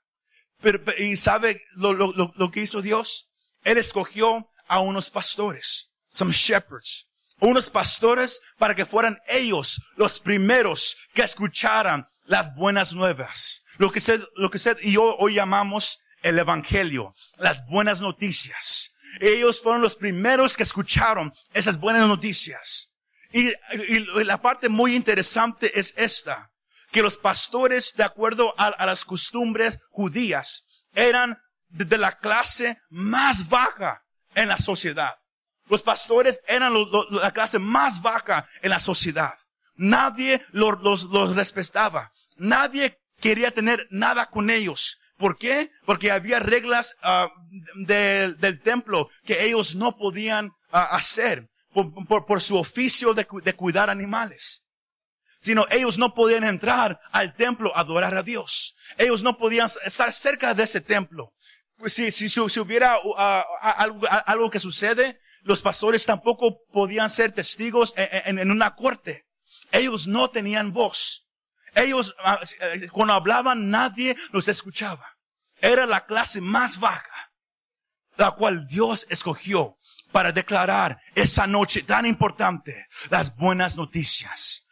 Pero, 0.60 0.78
¿Y 0.98 1.16
sabe 1.16 1.62
lo, 1.74 1.94
lo, 1.94 2.12
lo 2.12 2.50
que 2.50 2.60
hizo 2.60 2.82
Dios? 2.82 3.30
Él 3.64 3.78
escogió 3.78 4.46
a 4.68 4.80
unos 4.80 5.08
pastores, 5.08 5.90
some 6.10 6.32
shepherds, 6.32 7.05
unos 7.40 7.70
pastores 7.70 8.40
para 8.58 8.74
que 8.74 8.86
fueran 8.86 9.18
ellos 9.28 9.80
los 9.96 10.20
primeros 10.20 10.96
que 11.12 11.22
escucharan 11.22 12.06
las 12.24 12.54
buenas 12.54 12.94
nuevas. 12.94 13.62
Lo 13.78 13.90
que 13.90 13.98
usted, 13.98 14.20
lo 14.36 14.50
que 14.50 14.56
usted 14.56 14.78
y 14.82 14.92
yo 14.92 15.16
hoy 15.16 15.34
llamamos 15.34 16.00
el 16.22 16.38
evangelio, 16.38 17.14
las 17.38 17.66
buenas 17.66 18.00
noticias. 18.00 18.92
Ellos 19.20 19.62
fueron 19.62 19.82
los 19.82 19.96
primeros 19.96 20.56
que 20.56 20.62
escucharon 20.62 21.32
esas 21.52 21.78
buenas 21.78 22.08
noticias. 22.08 22.90
Y, 23.32 23.52
la 24.24 24.40
parte 24.40 24.68
muy 24.68 24.94
interesante 24.94 25.78
es 25.78 25.94
esta, 25.96 26.50
que 26.90 27.02
los 27.02 27.16
pastores, 27.16 27.94
de 27.96 28.04
acuerdo 28.04 28.54
a, 28.56 28.68
a 28.68 28.86
las 28.86 29.04
costumbres 29.04 29.78
judías, 29.90 30.64
eran 30.94 31.38
de 31.68 31.98
la 31.98 32.12
clase 32.12 32.78
más 32.88 33.48
baja 33.48 34.02
en 34.34 34.48
la 34.48 34.58
sociedad. 34.58 35.14
Los 35.68 35.82
pastores 35.82 36.42
eran 36.46 36.72
la 37.10 37.32
clase 37.32 37.58
más 37.58 38.00
baja 38.00 38.48
en 38.62 38.70
la 38.70 38.78
sociedad. 38.78 39.34
Nadie 39.74 40.42
los, 40.52 41.04
los, 41.04 41.36
respetaba. 41.36 42.12
Nadie 42.36 42.98
quería 43.20 43.50
tener 43.50 43.86
nada 43.90 44.26
con 44.26 44.50
ellos. 44.50 44.98
¿Por 45.16 45.38
qué? 45.38 45.70
Porque 45.84 46.10
había 46.10 46.40
reglas 46.40 46.96
uh, 47.02 47.28
del 47.84 48.60
templo 48.62 49.08
que 49.24 49.44
ellos 49.44 49.74
no 49.74 49.96
podían 49.96 50.46
uh, 50.46 50.50
hacer 50.90 51.48
por, 51.72 52.26
por, 52.26 52.40
su 52.40 52.56
oficio 52.56 53.12
de, 53.12 53.26
de, 53.42 53.52
cuidar 53.54 53.90
animales. 53.90 54.62
Sino 55.40 55.66
ellos 55.70 55.98
no 55.98 56.14
podían 56.14 56.44
entrar 56.44 56.98
al 57.12 57.34
templo 57.34 57.74
a 57.76 57.80
adorar 57.80 58.14
a 58.16 58.22
Dios. 58.22 58.74
Ellos 58.98 59.22
no 59.22 59.36
podían 59.36 59.68
estar 59.84 60.12
cerca 60.12 60.54
de 60.54 60.64
ese 60.64 60.80
templo. 60.80 61.32
Pues 61.76 61.92
si, 61.92 62.10
si, 62.10 62.28
si 62.28 62.60
hubiera 62.60 62.98
uh, 63.04 63.14
algo, 63.60 64.06
algo 64.26 64.50
que 64.50 64.58
sucede, 64.58 65.20
los 65.46 65.62
pastores 65.62 66.04
tampoco 66.04 66.64
podían 66.72 67.08
ser 67.08 67.30
testigos 67.30 67.94
en, 67.96 68.50
una 68.50 68.74
corte. 68.74 69.26
Ellos 69.70 70.08
no 70.08 70.28
tenían 70.28 70.72
voz. 70.72 71.28
Ellos, 71.74 72.14
ah, 72.24 72.40
eh, 72.60 72.88
cuando 72.90 73.14
hablaban, 73.14 73.70
nadie 73.70 74.16
los 74.32 74.48
escuchaba. 74.48 75.06
Era 75.60 75.86
la 75.86 76.04
clase 76.04 76.40
más 76.40 76.80
baja, 76.80 77.30
la 78.16 78.32
cual 78.32 78.66
Dios 78.66 79.06
escogió 79.08 79.76
para 80.10 80.32
declarar 80.32 80.98
esa 81.14 81.46
noche 81.46 81.82
tan 81.82 82.06
importante 82.06 82.86
las 83.08 83.34
buenas 83.36 83.76
noticias. 83.76 84.66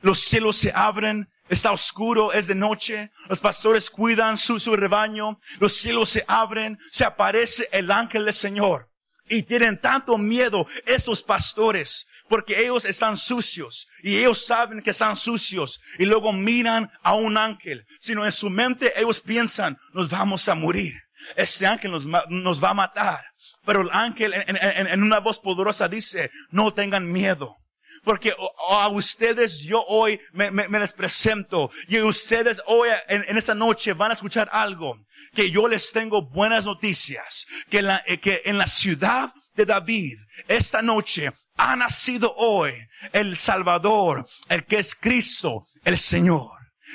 Los 0.00 0.20
cielos 0.20 0.56
se 0.56 0.70
abren, 0.74 1.30
está 1.48 1.72
oscuro, 1.72 2.32
es 2.32 2.46
de 2.46 2.54
noche, 2.54 3.10
los 3.28 3.40
pastores 3.40 3.88
cuidan 3.88 4.36
su 4.36 4.58
rebaño, 4.76 5.38
los 5.60 5.74
cielos 5.74 6.10
se 6.10 6.24
abren, 6.28 6.78
se 6.92 7.04
aparece 7.04 7.68
el 7.72 7.90
ángel 7.90 8.26
del 8.26 8.34
Señor 8.34 8.90
y 9.28 9.42
tienen 9.42 9.80
tanto 9.80 10.18
miedo 10.18 10.66
estos 10.86 11.22
pastores 11.22 12.06
porque 12.28 12.60
ellos 12.60 12.84
están 12.84 13.16
sucios 13.16 13.86
y 14.02 14.16
ellos 14.16 14.44
saben 14.44 14.82
que 14.82 14.90
están 14.90 15.16
sucios 15.16 15.80
y 15.98 16.06
luego 16.06 16.32
miran 16.32 16.90
a 17.02 17.14
un 17.14 17.36
ángel, 17.36 17.84
sino 18.00 18.24
en 18.24 18.32
su 18.32 18.50
mente 18.50 18.92
ellos 18.96 19.20
piensan, 19.20 19.76
nos 19.92 20.08
vamos 20.08 20.48
a 20.48 20.54
morir. 20.54 20.94
Este 21.36 21.66
ángel 21.66 21.92
nos, 21.92 22.62
va 22.62 22.70
a 22.70 22.74
matar. 22.74 23.24
Pero 23.64 23.80
el 23.80 23.90
ángel 23.92 24.34
en, 24.34 24.86
en, 24.86 25.02
una 25.02 25.20
voz 25.20 25.38
poderosa 25.38 25.88
dice, 25.88 26.30
no 26.50 26.72
tengan 26.72 27.10
miedo. 27.10 27.56
Porque 28.04 28.34
a 28.68 28.88
ustedes 28.88 29.60
yo 29.60 29.82
hoy 29.88 30.20
me, 30.32 30.50
les 30.50 30.92
presento 30.92 31.70
y 31.88 32.00
ustedes 32.00 32.60
hoy 32.66 32.90
en, 33.08 33.24
en 33.28 33.36
esta 33.36 33.54
noche 33.54 33.94
van 33.94 34.10
a 34.10 34.14
escuchar 34.14 34.48
algo 34.52 34.98
que 35.34 35.50
yo 35.50 35.68
les 35.68 35.92
tengo 35.92 36.22
buenas 36.22 36.64
noticias, 36.64 37.46
eh, 37.70 38.18
que 38.18 38.42
en 38.44 38.58
la 38.58 38.66
ciudad 38.66 39.32
de 39.54 39.66
David, 39.66 40.16
esta 40.48 40.82
noche, 40.82 41.32
ha 41.56 41.76
nacido 41.76 42.34
hoy 42.36 42.72
el 43.12 43.36
Salvador, 43.38 44.26
el 44.48 44.64
que 44.64 44.78
es 44.78 44.94
Cristo, 44.94 45.66
el 45.84 45.98
Señor. 45.98 46.50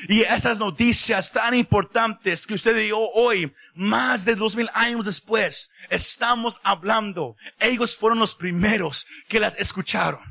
Y 0.08 0.22
esas 0.22 0.60
noticias 0.60 1.32
tan 1.32 1.54
importantes 1.54 2.48
que 2.48 2.54
usted 2.54 2.78
dio 2.78 3.00
hoy, 3.00 3.52
más 3.74 4.24
de 4.24 4.36
dos 4.36 4.56
mil 4.56 4.70
años 4.74 5.06
después, 5.06 5.70
estamos 5.90 6.60
hablando. 6.64 7.36
Ellos 7.60 7.96
fueron 7.96 8.20
los 8.20 8.36
primeros 8.36 9.06
que 9.28 9.40
las 9.40 9.56
escucharon. 9.56 10.22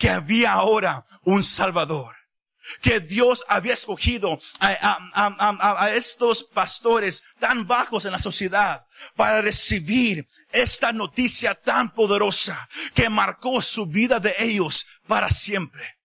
Que 0.00 0.10
había 0.10 0.52
ahora 0.52 1.04
un 1.22 1.44
Salvador 1.44 2.16
que 2.80 3.00
Dios 3.00 3.44
había 3.48 3.74
escogido 3.74 4.40
a, 4.60 5.90
estos 5.94 6.44
pastores 6.44 7.22
tan 7.38 7.66
bajos 7.66 8.04
en 8.04 8.12
la 8.12 8.18
sociedad 8.18 8.86
para 9.16 9.40
recibir 9.40 10.26
esta 10.52 10.92
noticia 10.92 11.54
tan 11.54 11.92
poderosa 11.94 12.68
que 12.94 13.08
marcó 13.08 13.60
su 13.62 13.86
vida 13.86 14.20
de 14.20 14.34
ellos 14.38 14.86
para 15.06 15.28
siempre. 15.28 15.96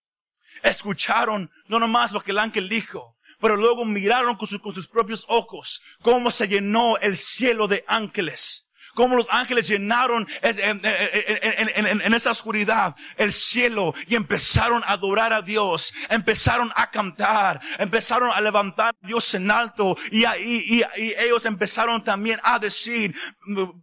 Escucharon 0.62 1.50
no 1.68 1.78
nomás 1.78 2.12
lo 2.12 2.20
que 2.20 2.32
el 2.32 2.38
ángel 2.38 2.68
dijo, 2.68 3.16
pero 3.38 3.56
luego 3.56 3.84
miraron 3.84 4.36
con, 4.36 4.48
sus 4.48 4.88
propios 4.88 5.24
ojos 5.28 5.82
cómo 6.02 6.30
se 6.30 6.48
llenó 6.48 6.96
el 6.98 7.16
cielo 7.16 7.68
de 7.68 7.84
ángeles 7.86 8.65
cómo 8.96 9.14
los 9.14 9.26
ángeles 9.30 9.68
llenaron 9.68 10.26
en, 10.42 12.14
esa 12.14 12.30
oscuridad 12.32 12.96
el 13.16 13.32
cielo 13.32 13.94
y 14.08 14.16
empezaron 14.16 14.82
a 14.84 14.92
adorar 14.92 15.32
a 15.32 15.42
Dios, 15.42 15.92
empezaron 16.08 16.72
a 16.74 16.90
cantar, 16.90 17.60
empezaron 17.78 18.30
a 18.32 18.40
levantar 18.40 18.94
a 19.00 19.06
Dios 19.06 19.34
en 19.34 19.50
alto 19.50 19.96
y, 20.10 20.24
y, 20.24 20.82
y 20.96 21.14
ellos 21.18 21.44
empezaron 21.44 22.02
también 22.02 22.40
a 22.42 22.58
decir, 22.58 23.14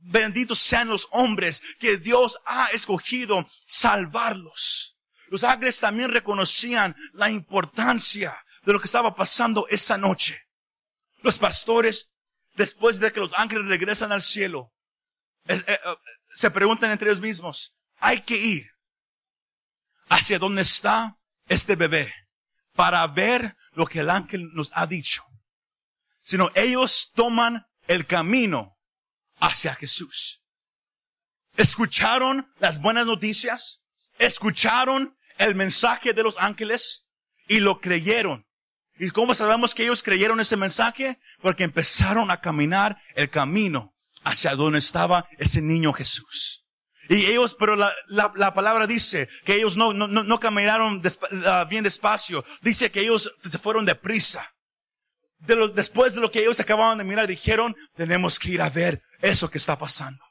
benditos 0.02 0.60
sean 0.60 0.90
los 0.90 1.08
hombres 1.12 1.62
que 1.80 1.98
Dios 1.98 2.40
ha 2.46 2.68
escogido 2.74 3.48
salvarlos. 3.68 4.98
Los 5.28 5.44
ángeles 5.44 5.80
también 5.80 6.10
reconocían 6.10 6.96
la 7.14 7.30
importancia 7.30 8.36
de 8.64 8.74
lo 8.74 8.80
que 8.80 8.88
estaba 8.88 9.16
pasando 9.16 9.68
esa 9.70 9.98
noche. 9.98 10.42
Los 11.22 11.38
pastores, 11.38 12.10
después 12.56 13.00
de 13.00 13.12
que 13.12 13.20
los 13.20 13.32
ángeles 13.36 13.68
regresan 13.68 14.12
al 14.12 14.24
cielo, 14.24 14.73
eh, 15.48 15.64
eh, 15.68 15.80
se 16.36 16.52
preguntan 16.52 16.92
entre 16.92 17.10
ellos 17.10 17.22
mismos, 17.22 17.76
hay 17.98 18.22
que 18.22 18.36
ir 18.36 18.70
hacia 20.10 20.40
donde 20.40 20.62
está 20.62 21.18
este 21.48 21.76
bebé 21.76 22.14
para 22.74 23.06
ver 23.08 23.56
lo 23.74 23.86
que 23.86 24.00
el 24.00 24.10
ángel 24.10 24.50
nos 24.54 24.72
ha 24.74 24.88
dicho. 24.88 25.24
Sino 26.22 26.50
ellos 26.56 27.12
toman 27.14 27.66
el 27.88 28.08
camino 28.08 28.78
hacia 29.38 29.76
Jesús. 29.76 30.42
Escucharon 31.58 32.52
las 32.60 32.82
buenas 32.82 33.06
noticias, 33.06 33.82
escucharon 34.18 35.18
el 35.38 35.56
mensaje 35.56 36.14
de 36.14 36.24
los 36.24 36.38
ángeles 36.38 37.06
y 37.48 37.60
lo 37.60 37.80
creyeron. 37.80 38.46
¿Y 38.98 39.10
cómo 39.10 39.34
sabemos 39.34 39.76
que 39.76 39.84
ellos 39.84 40.04
creyeron 40.04 40.40
ese 40.40 40.56
mensaje? 40.56 41.20
Porque 41.42 41.64
empezaron 41.64 42.32
a 42.32 42.42
caminar 42.42 43.02
el 43.16 43.30
camino 43.30 43.93
hacia 44.24 44.56
donde 44.56 44.80
estaba 44.80 45.26
ese 45.38 45.62
niño 45.62 45.94
Jesús. 45.94 46.64
Y 47.10 47.26
ellos, 47.26 47.56
pero 47.60 47.76
la, 47.76 47.94
la, 48.08 48.32
la 48.36 48.54
palabra 48.54 48.88
dice 48.88 49.28
que 49.44 49.56
ellos 49.56 49.76
no, 49.76 49.94
no, 49.94 50.08
no 50.08 50.40
caminaron 50.40 51.02
ah, 51.46 51.66
bien 51.70 51.84
despacio. 51.84 52.46
Dice 52.62 52.92
que 52.92 53.02
ellos 53.02 53.32
se 53.42 53.58
fueron 53.58 53.86
deprisa. 53.86 54.50
De 55.40 55.56
lo, 55.58 55.68
después 55.68 56.16
de 56.16 56.22
lo 56.22 56.32
que 56.32 56.40
ellos 56.40 56.60
acababan 56.62 56.98
de 56.98 57.04
mirar, 57.04 57.28
dijeron, 57.28 57.76
tenemos 57.96 58.40
que 58.40 58.52
ir 58.52 58.62
a 58.62 58.70
ver 58.70 59.02
eso 59.22 59.50
que 59.50 59.58
está 59.58 59.78
pasando. 59.78 60.24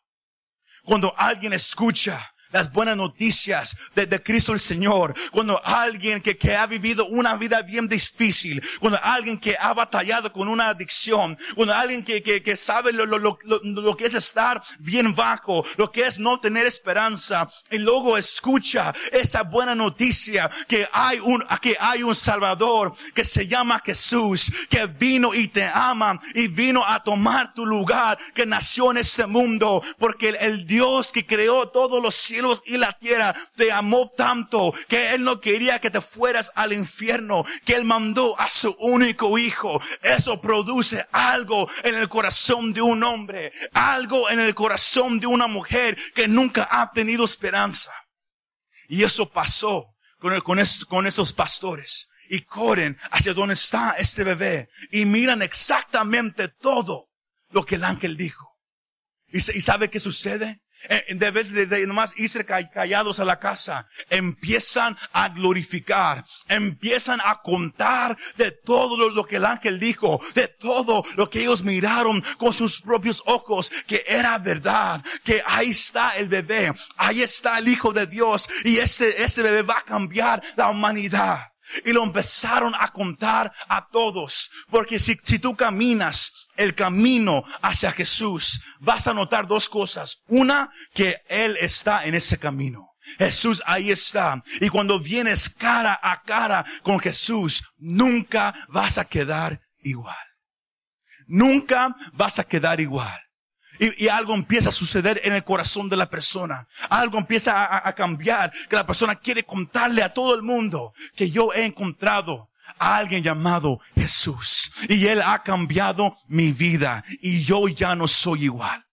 Cuando 0.84 1.14
alguien 1.18 1.52
escucha 1.52 2.31
las 2.52 2.70
buenas 2.72 2.96
noticias 2.96 3.76
de, 3.94 4.06
de, 4.06 4.22
Cristo 4.22 4.52
el 4.52 4.60
Señor. 4.60 5.14
Cuando 5.32 5.60
alguien 5.64 6.20
que, 6.20 6.36
que 6.36 6.54
ha 6.54 6.66
vivido 6.66 7.06
una 7.06 7.34
vida 7.36 7.62
bien 7.62 7.88
difícil, 7.88 8.62
cuando 8.78 9.00
alguien 9.02 9.38
que 9.38 9.56
ha 9.58 9.72
batallado 9.72 10.32
con 10.32 10.48
una 10.48 10.68
adicción, 10.68 11.36
cuando 11.54 11.74
alguien 11.74 12.04
que, 12.04 12.22
que, 12.22 12.42
que 12.42 12.56
sabe 12.56 12.92
lo, 12.92 13.06
lo, 13.06 13.18
lo, 13.18 13.38
lo, 13.42 13.96
que 13.96 14.06
es 14.06 14.14
estar 14.14 14.62
bien 14.78 15.14
bajo, 15.14 15.64
lo 15.76 15.90
que 15.90 16.06
es 16.06 16.18
no 16.18 16.38
tener 16.38 16.66
esperanza, 16.66 17.48
y 17.70 17.78
luego 17.78 18.16
escucha 18.16 18.92
esa 19.10 19.42
buena 19.42 19.74
noticia 19.74 20.50
que 20.68 20.86
hay 20.92 21.18
un, 21.18 21.44
que 21.60 21.76
hay 21.80 22.02
un 22.02 22.14
Salvador 22.14 22.92
que 23.14 23.24
se 23.24 23.46
llama 23.46 23.82
Jesús, 23.84 24.52
que 24.68 24.86
vino 24.86 25.34
y 25.34 25.48
te 25.48 25.64
ama 25.64 26.20
y 26.34 26.48
vino 26.48 26.84
a 26.86 27.02
tomar 27.02 27.54
tu 27.54 27.64
lugar, 27.64 28.18
que 28.34 28.44
nació 28.44 28.90
en 28.90 28.98
este 28.98 29.26
mundo, 29.26 29.82
porque 29.98 30.30
el, 30.30 30.36
el 30.36 30.66
Dios 30.66 31.10
que 31.12 31.24
creó 31.24 31.68
todos 31.68 32.02
los 32.02 32.14
cielos 32.14 32.41
y 32.64 32.76
la 32.76 32.92
tierra 32.98 33.34
te 33.56 33.72
amó 33.72 34.10
tanto 34.16 34.72
que 34.88 35.14
Él 35.14 35.24
no 35.24 35.40
quería 35.40 35.80
que 35.80 35.90
te 35.90 36.00
fueras 36.00 36.52
al 36.54 36.72
infierno, 36.72 37.44
que 37.64 37.74
Él 37.74 37.84
mandó 37.84 38.38
a 38.38 38.50
su 38.50 38.74
único 38.78 39.38
hijo. 39.38 39.80
Eso 40.02 40.40
produce 40.40 41.06
algo 41.12 41.68
en 41.82 41.94
el 41.94 42.08
corazón 42.08 42.72
de 42.72 42.82
un 42.82 43.02
hombre, 43.02 43.52
algo 43.72 44.30
en 44.30 44.40
el 44.40 44.54
corazón 44.54 45.20
de 45.20 45.26
una 45.26 45.46
mujer 45.46 45.96
que 46.14 46.28
nunca 46.28 46.68
ha 46.70 46.90
tenido 46.90 47.24
esperanza. 47.24 47.92
Y 48.88 49.04
eso 49.04 49.30
pasó 49.30 49.92
con, 50.18 50.58
esos 51.06 51.32
pastores 51.32 52.08
y 52.28 52.42
corren 52.42 52.98
hacia 53.10 53.34
donde 53.34 53.54
está 53.54 53.94
este 53.98 54.24
bebé 54.24 54.68
y 54.90 55.04
miran 55.04 55.42
exactamente 55.42 56.48
todo 56.48 57.08
lo 57.50 57.64
que 57.64 57.74
el 57.74 57.84
ángel 57.84 58.16
dijo. 58.16 58.48
¿Y, 59.28 59.38
y 59.38 59.60
sabe 59.60 59.90
qué 59.90 59.98
sucede? 59.98 60.61
Eh, 60.88 61.30
vez 61.32 61.52
de, 61.52 61.66
de 61.66 61.86
nomás 61.86 62.14
irse 62.16 62.44
callados 62.44 63.20
a 63.20 63.24
la 63.24 63.38
casa, 63.38 63.86
empiezan 64.10 64.96
a 65.12 65.28
glorificar, 65.28 66.24
empiezan 66.48 67.20
a 67.24 67.40
contar 67.40 68.16
de 68.36 68.50
todo 68.50 68.96
lo, 68.96 69.10
lo, 69.10 69.24
que 69.24 69.36
el 69.36 69.44
ángel 69.44 69.78
dijo, 69.78 70.20
de 70.34 70.48
todo 70.48 71.04
lo 71.16 71.30
que 71.30 71.40
ellos 71.40 71.62
miraron 71.62 72.22
con 72.38 72.52
sus 72.52 72.80
propios 72.80 73.22
ojos, 73.26 73.70
que 73.86 74.04
era 74.06 74.38
verdad, 74.38 75.02
que 75.24 75.42
ahí 75.46 75.70
está 75.70 76.16
el 76.16 76.28
bebé, 76.28 76.72
ahí 76.96 77.22
está 77.22 77.58
el 77.58 77.68
Hijo 77.68 77.92
de 77.92 78.06
Dios 78.06 78.48
y 78.64 78.78
ese, 78.78 79.22
ese 79.22 79.42
bebé 79.42 79.62
va 79.62 79.78
a 79.78 79.84
cambiar 79.84 80.42
la 80.56 80.68
humanidad. 80.68 81.51
Y 81.84 81.92
lo 81.92 82.02
empezaron 82.02 82.74
a 82.78 82.92
contar 82.92 83.52
a 83.68 83.86
todos. 83.88 84.50
Porque 84.70 84.98
si, 84.98 85.16
si 85.22 85.38
tú 85.38 85.56
caminas 85.56 86.32
el 86.56 86.74
camino 86.74 87.44
hacia 87.62 87.92
Jesús, 87.92 88.60
vas 88.80 89.06
a 89.06 89.14
notar 89.14 89.46
dos 89.46 89.68
cosas. 89.68 90.18
Una, 90.26 90.70
que 90.94 91.16
Él 91.28 91.56
está 91.60 92.04
en 92.04 92.14
ese 92.14 92.38
camino. 92.38 92.88
Jesús 93.18 93.62
ahí 93.66 93.90
está. 93.90 94.42
Y 94.60 94.68
cuando 94.68 95.00
vienes 95.00 95.48
cara 95.48 95.98
a 96.02 96.22
cara 96.22 96.64
con 96.82 97.00
Jesús, 97.00 97.62
nunca 97.76 98.54
vas 98.68 98.98
a 98.98 99.04
quedar 99.04 99.60
igual. 99.80 100.16
Nunca 101.26 101.94
vas 102.12 102.38
a 102.38 102.44
quedar 102.44 102.80
igual. 102.80 103.20
Y, 103.82 104.08
algo 104.08 104.34
empieza 104.34 104.68
a 104.68 104.72
suceder 104.72 105.20
en 105.24 105.32
el 105.32 105.42
corazón 105.42 105.88
de 105.88 105.96
la 105.96 106.08
persona. 106.08 106.68
Algo 106.88 107.18
empieza 107.18 107.86
a, 107.86 107.92
cambiar, 107.94 108.52
que 108.68 108.76
la 108.76 108.86
persona 108.86 109.16
quiere 109.16 109.42
contarle 109.42 110.04
a 110.04 110.12
todo 110.12 110.36
el 110.36 110.42
mundo 110.42 110.92
que 111.16 111.30
yo 111.30 111.52
he 111.52 111.64
encontrado 111.64 112.48
a 112.78 112.96
alguien 112.96 113.24
llamado 113.24 113.80
Jesús. 113.96 114.70
Y 114.88 115.06
Él 115.08 115.20
ha 115.20 115.42
cambiado 115.42 116.16
mi 116.28 116.52
vida. 116.52 117.02
Y 117.20 117.42
yo 117.42 117.66
ya 117.66 117.96
no 117.96 118.06
soy 118.06 118.44
igual. 118.44 118.86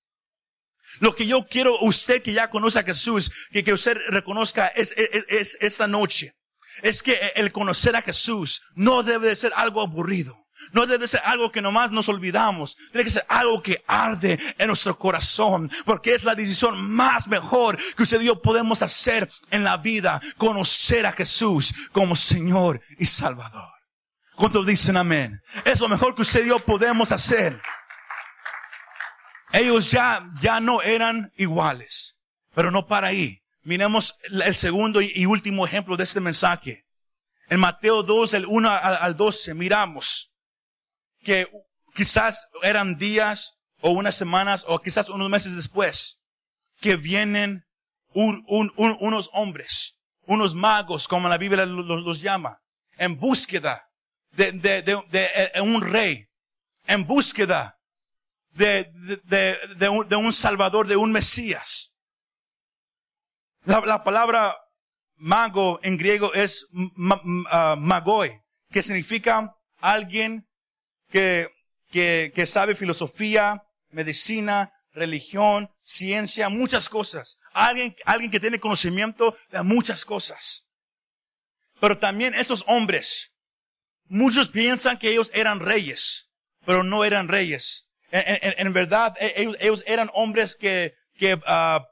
Lo 1.00 1.15
que 1.15 1.27
yo 1.27 1.48
quiero, 1.48 1.79
usted 1.81 2.24
que 2.24 2.34
ya 2.34 2.50
conoce 2.50 2.79
a 2.79 2.84
Jesús, 2.84 3.31
que, 3.51 3.72
usted 3.72 3.96
reconozca 4.08 4.67
es 4.69 4.96
esta 5.62 5.88
noche. 5.88 6.34
Es 6.81 7.03
que 7.03 7.15
el 7.36 7.51
conocer 7.51 7.96
a 7.96 8.01
Jesús 8.01 8.63
no 8.74 9.03
debe 9.03 9.27
de 9.27 9.36
ser 9.36 9.51
algo 9.55 9.81
aburrido. 9.81 10.49
No 10.72 10.86
debe 10.86 11.08
ser 11.08 11.22
algo 11.26 11.52
que 11.52 11.62
nomás 11.62 11.92
nos 11.92 12.10
olvidamos. 12.10 12.76
Tiene 12.92 13.04
que 13.04 13.10
ser 13.10 13.26
algo 13.28 13.62
que 13.62 13.84
arde 13.88 14.40
en 14.58 14.68
nuestro 14.68 14.98
corazón. 14.98 15.72
Porque 15.86 16.14
es 16.14 16.24
la 16.24 16.36
decisión 16.36 16.90
más 16.92 17.28
mejor 17.28 17.78
que 17.96 18.04
usted 18.04 18.22
y 18.22 18.26
yo 18.26 18.42
podemos 18.42 18.82
hacer 18.82 19.30
en 19.52 19.64
la 19.64 19.78
vida. 19.78 20.22
Conocer 20.38 21.06
a 21.06 21.12
Jesús 21.12 21.74
como 21.92 22.16
Señor 22.16 22.82
y 22.98 23.06
Salvador. 23.06 23.72
¿Cuántos 24.36 24.66
dicen 24.66 24.96
amén? 24.98 25.42
Es 25.66 25.80
lo 25.80 25.90
mejor 25.90 26.16
que 26.16 26.22
usted 26.22 26.46
y 26.46 26.50
yo 26.50 26.60
podemos 26.60 27.12
hacer. 27.12 27.62
Ellos 29.51 29.90
ya, 29.90 30.29
ya 30.42 30.60
no 30.60 30.82
eran 30.82 31.32
iguales. 31.38 32.18
Pero 32.53 32.72
no 32.72 32.86
para 32.86 33.08
ahí. 33.08 33.42
Miremos 33.64 34.16
el 34.24 34.55
segundo 34.55 35.01
y 35.01 35.25
último 35.25 35.66
ejemplo 35.66 35.98
de 35.98 36.03
este 36.03 36.20
mensaje. 36.20 36.86
En 37.50 37.60
Mateo 37.60 38.03
2, 38.03 38.36
el 38.36 38.46
1 38.46 38.70
al 38.70 39.18
12, 39.18 39.55
miramos 39.55 40.28
que 41.24 41.48
quizás 41.96 42.48
eran 42.62 42.98
días 42.98 43.53
o 43.82 43.92
unas 43.92 44.16
semanas 44.16 44.66
o 44.68 44.79
quizás 44.79 45.10
unos 45.10 45.29
meses 45.29 45.55
después 45.55 46.20
que 46.79 46.96
vienen 46.96 47.64
un, 48.14 48.44
un, 48.48 48.72
un, 48.75 48.98
unos 49.00 49.29
hombres, 49.34 49.98
unos 50.25 50.55
magos, 50.55 51.08
como 51.08 51.29
la 51.29 51.38
Biblia 51.38 51.66
los, 51.66 52.22
llama, 52.22 52.60
en 52.98 53.20
búsqueda 53.20 53.84
de, 54.32 54.51
de, 54.51 54.82
de, 54.82 55.51
de, 55.53 55.62
un 55.62 55.82
rey, 55.82 56.25
en 56.88 57.05
búsqueda 57.05 57.77
de, 58.51 58.92
un, 59.90 60.14
un 60.14 60.34
Salvador, 60.34 60.88
de 60.88 60.96
un 60.96 61.12
Mesías. 61.12 61.94
La, 63.66 63.82
la 63.82 64.03
palabra 64.03 64.55
mago 65.16 65.79
en 65.84 65.98
griego 65.98 66.34
es 66.34 66.66
uh, 66.72 67.75
magoi, 67.77 68.42
que 68.72 68.82
significa 68.82 69.53
alguien 69.79 70.49
que, 71.09 71.50
que, 71.91 72.31
que 72.33 72.45
sabe 72.45 72.75
filosofía, 72.75 73.63
medicina, 73.89 74.72
religión, 74.93 75.69
ciencia, 75.81 76.50
muchas 76.50 76.89
cosas. 76.89 77.37
Alguien, 77.53 77.95
alguien 78.05 78.31
que 78.31 78.39
tiene 78.39 78.59
conocimiento 78.59 79.37
de 79.51 79.63
muchas 79.63 80.05
cosas. 80.05 80.65
Pero 81.79 81.98
también 81.98 82.33
esos 82.35 82.63
hombres, 82.67 83.31
muchos 84.05 84.50
piensan 84.50 84.98
que 84.98 85.09
ellos 85.09 85.31
eran 85.33 85.59
reyes, 85.59 86.29
pero 86.65 86.83
no 86.83 87.03
eran 87.03 87.27
reyes. 87.27 87.87
En, 88.11 88.24
en, 88.41 88.67
en 88.67 88.74
verdad, 88.74 89.15
e, 89.19 89.33
ellos, 89.37 89.57
ellos, 89.59 89.83
eran 89.87 90.09
hombres 90.13 90.55
que, 90.55 90.93
que 91.17 91.35
uh, 91.35 91.83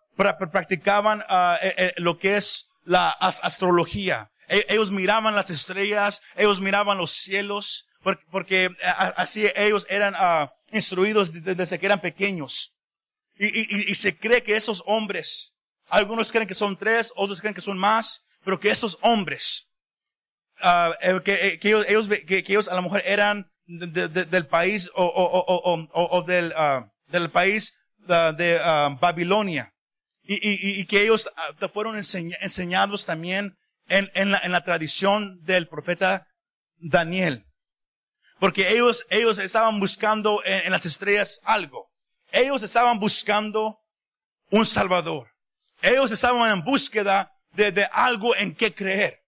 practicaban 0.51 1.21
uh, 1.21 1.55
lo 1.97 2.17
que 2.17 2.37
es 2.37 2.65
la 2.83 3.09
astrología. 3.09 4.31
Ellos 4.49 4.91
miraban 4.91 5.35
las 5.35 5.49
estrellas, 5.49 6.21
ellos 6.35 6.61
miraban 6.61 6.97
los 6.97 7.11
cielos, 7.11 7.85
porque, 8.31 8.69
así 9.15 9.47
ellos 9.55 9.85
eran 9.89 10.13
uh, 10.15 10.49
instruidos 10.71 11.31
desde 11.43 11.79
que 11.79 11.85
eran 11.85 12.01
pequeñños. 12.01 12.73
Y, 13.35 13.45
y, 13.45 13.91
y, 13.91 13.95
se 13.95 14.17
cree 14.17 14.41
que 14.41 14.55
esos 14.55 14.81
hombres, 14.85 15.53
algunos 15.89 16.31
creen 16.31 16.47
que 16.47 16.55
son 16.55 16.75
tres, 16.75 17.13
otros 17.15 17.39
creen 17.39 17.53
que 17.53 17.61
son 17.61 17.77
más, 17.77 18.25
pero 18.43 18.59
que 18.59 18.69
esos 18.69 18.97
hombres, 19.01 19.67
uh, 20.61 21.21
que, 21.21 21.33
eh, 21.47 21.59
que, 21.59 21.69
ellos, 21.69 22.07
que, 22.07 22.43
que, 22.43 22.53
ellos 22.53 22.67
a 22.67 22.75
lo 22.75 22.81
mejor 22.81 23.01
eran 23.05 23.51
de, 23.67 24.07
del 24.07 24.47
país 24.47 24.89
o, 24.95 25.05
o, 25.05 25.87
o, 25.93 26.17
o 26.17 26.21
del, 26.23 26.53
uh, 26.57 26.89
del 27.11 27.29
país 27.29 27.77
de, 27.97 28.33
de 28.33 28.59
Babilonia. 28.99 29.73
Y, 30.23 30.33
y, 30.35 30.81
y, 30.81 30.85
que 30.85 31.03
ellos 31.03 31.29
fueron 31.73 31.95
enseñados 31.95 33.05
también 33.05 33.55
en, 33.87 34.11
en, 34.13 34.31
la, 34.31 34.39
en 34.39 34.51
la 34.51 34.63
tradición 34.63 35.39
del 35.43 35.67
profeta 35.67 36.27
Daniel. 36.79 37.46
Porque 38.39 38.69
ellos, 38.71 39.05
ellos 39.09 39.37
estaban 39.39 39.79
buscando 39.79 40.41
en, 40.45 40.71
las 40.71 40.85
estrellas 40.85 41.41
algo. 41.43 41.89
Ellos 42.31 42.61
estaban 42.61 42.99
buscando 42.99 43.79
un 44.51 44.65
Salvador. 44.65 45.31
Ellos 45.81 46.11
estaban 46.11 46.51
en 46.51 46.63
búsqueda 46.63 47.31
de, 47.51 47.71
de 47.71 47.85
algo 47.91 48.35
en 48.35 48.53
qué 48.53 48.73
creer. 48.73 49.19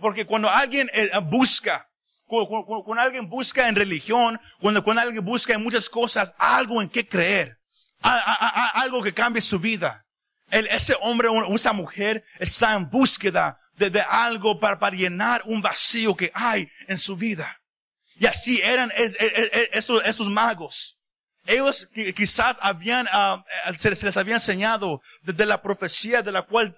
Porque 0.00 0.26
cuando 0.26 0.48
alguien 0.48 0.88
eh, 0.92 1.10
busca, 1.22 1.88
cuando, 2.26 3.00
alguien 3.00 3.28
busca 3.28 3.68
en 3.68 3.76
religión, 3.76 4.40
cuando, 4.60 4.82
cuando 4.82 5.02
alguien 5.02 5.24
busca 5.24 5.54
en 5.54 5.62
muchas 5.62 5.88
cosas, 5.88 6.34
algo 6.38 6.82
en 6.82 6.88
qué 6.88 7.08
creer, 7.08 7.58
a, 8.02 8.80
algo 8.80 9.02
que 9.02 9.14
cambie 9.14 9.40
su 9.40 9.58
vida. 9.58 10.04
El, 10.50 10.66
ese 10.68 10.94
hombre 11.00 11.28
o 11.28 11.54
esa 11.54 11.72
mujer 11.72 12.24
está 12.38 12.74
en 12.74 12.88
búsqueda 12.90 13.58
de, 13.76 13.90
de 13.90 14.02
algo 14.02 14.60
para, 14.60 14.78
para 14.78 14.96
llenar 14.96 15.42
un 15.46 15.60
vacío 15.62 16.14
que 16.14 16.30
hay 16.34 16.68
en 16.86 16.98
su 16.98 17.16
vida. 17.16 17.60
Y 18.16 18.26
así 18.26 18.60
eran 18.62 18.92
estos, 18.96 20.28
magos. 20.28 20.98
Ellos 21.46 21.88
quizás 22.16 22.56
habían, 22.60 23.06
uh, 23.06 23.42
se, 23.78 23.90
les 23.90 24.16
había 24.16 24.34
enseñado 24.34 25.02
desde 25.22 25.46
la 25.46 25.60
profecía 25.62 26.22
de 26.22 26.32
la 26.32 26.42
cual 26.42 26.74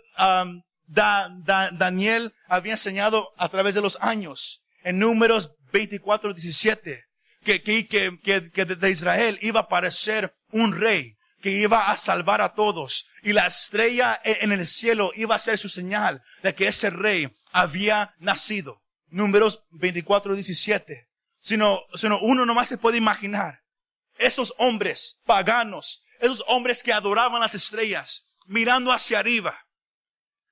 da, 0.87 1.31
Daniel 1.73 2.33
había 2.49 2.73
enseñado 2.73 3.33
a 3.37 3.49
través 3.49 3.75
de 3.75 3.83
los 3.83 3.99
años. 4.01 4.63
En 4.83 4.99
números 4.99 5.51
24, 5.73 6.33
17. 6.33 7.05
Que, 7.45 7.63
que, 7.63 7.87
que, 7.87 8.51
que 8.51 8.65
de 8.65 8.91
Israel 8.91 9.39
iba 9.41 9.61
a 9.61 9.65
aparecer 9.65 10.35
un 10.51 10.79
rey. 10.79 11.17
que 11.41 11.51
iba 11.51 11.93
a 11.93 11.97
salvar 11.97 12.41
a 12.41 12.55
todos. 12.55 13.07
Y 13.23 13.33
la 13.33 13.47
estrella 13.47 14.21
e, 14.25 14.39
en 14.41 14.51
el 14.53 14.67
cielo 14.67 15.13
iba 15.15 15.37
a 15.37 15.39
ser 15.39 15.59
su 15.59 15.69
señal 15.69 16.23
de 16.43 16.55
que 16.55 16.67
ese 16.67 16.91
rey 16.91 17.29
había 17.53 18.15
nacido. 18.19 18.83
Números 19.09 19.63
24, 19.71 20.35
17. 20.35 21.06
Sino, 21.47 21.81
sino 21.95 22.19
uno 22.19 22.45
nomás 22.45 22.69
se 22.69 22.77
puede 22.77 22.99
imaginar. 22.99 23.61
Esos 24.19 24.53
hombres 24.59 25.21
paganos, 25.25 26.03
esos 26.19 26.43
hombres 26.49 26.83
que 26.83 26.93
adoraban 26.93 27.41
las 27.41 27.55
estrellas, 27.55 28.25
mirando 28.47 28.91
hacia 28.91 29.21
arriba. 29.21 29.57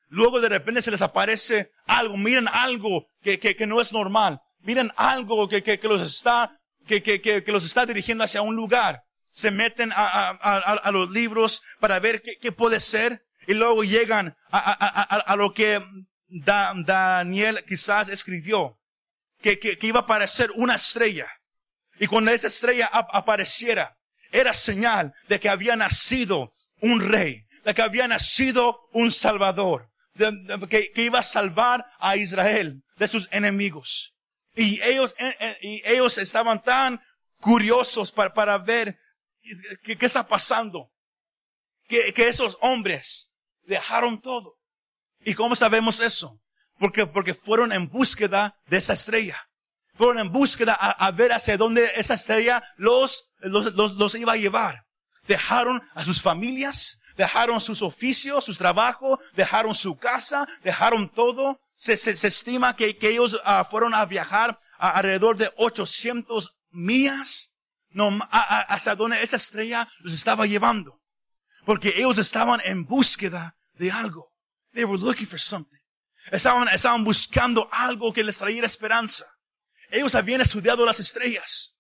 Luego 0.06 0.40
de 0.40 0.50
repente 0.50 0.82
se 0.82 0.92
les 0.92 1.02
aparece 1.02 1.72
algo, 1.86 2.16
miren 2.16 2.46
algo 2.46 3.08
que, 3.22 3.40
que, 3.40 3.56
que 3.56 3.66
no 3.66 3.80
es 3.80 3.92
normal. 3.92 4.40
Miren 4.60 4.92
algo 4.94 5.48
que, 5.48 5.64
que, 5.64 5.80
los 5.82 6.00
está, 6.00 6.60
que, 6.86 7.02
que, 7.02 7.20
que, 7.20 7.42
los 7.50 7.64
está 7.64 7.86
dirigiendo 7.86 8.22
hacia 8.22 8.42
un 8.42 8.54
lugar 8.54 9.02
se 9.32 9.50
meten 9.50 9.90
a, 9.96 10.28
a, 10.30 10.58
a, 10.74 10.92
los 10.92 11.10
libros 11.10 11.60
para 11.80 11.98
ver 11.98 12.22
qué, 12.22 12.38
qué, 12.40 12.52
puede 12.52 12.78
ser 12.78 13.26
y 13.48 13.54
luego 13.54 13.82
llegan 13.82 14.36
a, 14.52 15.34
lo 15.36 15.52
que 15.54 15.82
da, 16.28 16.72
Daniel 16.76 17.64
quizás 17.66 18.08
escribió, 18.08 18.78
que, 19.44 19.58
que, 19.58 19.76
que, 19.76 19.86
iba 19.86 20.00
a 20.00 20.02
aparecer 20.04 20.50
una 20.54 20.76
estrella. 20.76 21.30
Y 22.00 22.06
cuando 22.06 22.30
esa 22.30 22.46
estrella 22.46 22.86
apareciera, 22.86 23.94
era 24.32 24.54
señal 24.54 25.12
de 25.28 25.38
que 25.38 25.50
había 25.50 25.76
nacido 25.76 26.50
un 26.80 27.12
rey, 27.12 27.44
de 27.62 27.74
que 27.74 27.82
había 27.82 28.08
nacido 28.08 28.88
un 28.92 29.12
salvador, 29.12 29.90
de, 30.14 30.66
que, 30.70 31.02
iba 31.02 31.18
a 31.18 31.22
salvar 31.22 31.84
a 31.98 32.16
Israel 32.16 32.82
de 32.96 33.06
sus 33.06 33.28
enemigos. 33.32 34.14
Y 34.54 34.80
ellos, 34.80 35.14
eh, 35.18 35.36
eh, 35.38 35.58
y 35.60 35.82
ellos 35.84 36.16
estaban 36.16 36.62
tan 36.62 37.02
curiosos 37.40 38.10
para, 38.10 38.32
para 38.32 38.56
ver 38.56 38.98
¿Qué, 39.82 39.98
qué 39.98 40.06
está 40.06 40.26
pasando? 40.26 40.90
Que, 41.86 42.14
que 42.14 42.28
esos 42.28 42.56
hombres 42.62 43.30
dejaron 43.64 44.22
todo. 44.22 44.56
¿Y 45.20 45.34
cómo 45.34 45.54
sabemos 45.54 46.00
eso? 46.00 46.40
Porque, 46.78 47.06
porque 47.06 47.34
fueron 47.34 47.72
en 47.72 47.88
búsqueda 47.88 48.56
de 48.66 48.78
esa 48.78 48.92
estrella. 48.92 49.48
Fueron 49.94 50.18
en 50.18 50.32
búsqueda 50.32 50.76
a, 50.78 50.90
a 50.90 51.10
ver 51.12 51.32
hacia 51.32 51.56
dónde 51.56 51.88
esa 51.94 52.14
estrella 52.14 52.62
los, 52.76 53.30
los, 53.38 53.74
los, 53.74 53.92
los, 53.94 54.14
iba 54.16 54.32
a 54.32 54.36
llevar. 54.36 54.84
Dejaron 55.26 55.82
a 55.94 56.04
sus 56.04 56.20
familias, 56.20 56.98
dejaron 57.16 57.60
sus 57.60 57.80
oficios, 57.80 58.44
sus 58.44 58.58
trabajos, 58.58 59.20
dejaron 59.34 59.74
su 59.74 59.96
casa, 59.96 60.48
dejaron 60.62 61.08
todo. 61.08 61.60
Se, 61.76 61.96
se, 61.96 62.16
se 62.16 62.28
estima 62.28 62.74
que, 62.74 62.96
que 62.96 63.10
ellos 63.10 63.34
uh, 63.34 63.64
fueron 63.70 63.94
a 63.94 64.04
viajar 64.04 64.58
a 64.78 64.90
alrededor 64.90 65.36
de 65.36 65.50
800 65.56 66.56
millas 66.70 67.52
no, 67.90 68.08
a, 68.30 68.38
a, 68.40 68.60
hacia 68.62 68.96
donde 68.96 69.22
esa 69.22 69.36
estrella 69.36 69.88
los 70.00 70.14
estaba 70.14 70.46
llevando. 70.46 71.00
Porque 71.64 71.94
ellos 71.96 72.18
estaban 72.18 72.60
en 72.64 72.84
búsqueda 72.84 73.56
de 73.74 73.90
algo. 73.90 74.32
They 74.72 74.84
were 74.84 74.98
looking 74.98 75.26
for 75.26 75.38
something. 75.38 75.78
Estaban, 76.30 76.68
estaban 76.68 77.04
buscando 77.04 77.68
algo 77.70 78.12
que 78.12 78.24
les 78.24 78.38
trayera 78.38 78.66
esperanza. 78.66 79.26
Ellos 79.90 80.14
habían 80.14 80.40
estudiado 80.40 80.84
las 80.84 81.00
estrellas. 81.00 81.74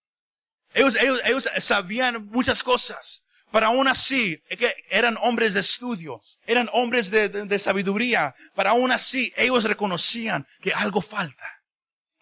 Ellos, 0.74 0.96
ellos, 0.96 1.20
ellos 1.24 1.50
sabían 1.58 2.26
muchas 2.26 2.62
cosas. 2.62 3.22
Pero 3.54 3.66
aún 3.66 3.86
así, 3.86 4.42
eran 4.90 5.16
hombres 5.22 5.54
de 5.54 5.60
estudio, 5.60 6.20
eran 6.44 6.68
hombres 6.72 7.08
de, 7.12 7.28
de, 7.28 7.58
sabiduría. 7.60 8.34
Pero 8.56 8.70
aún 8.70 8.90
así, 8.90 9.32
ellos 9.36 9.62
reconocían 9.62 10.44
que 10.60 10.72
algo 10.72 11.00
falta. 11.00 11.62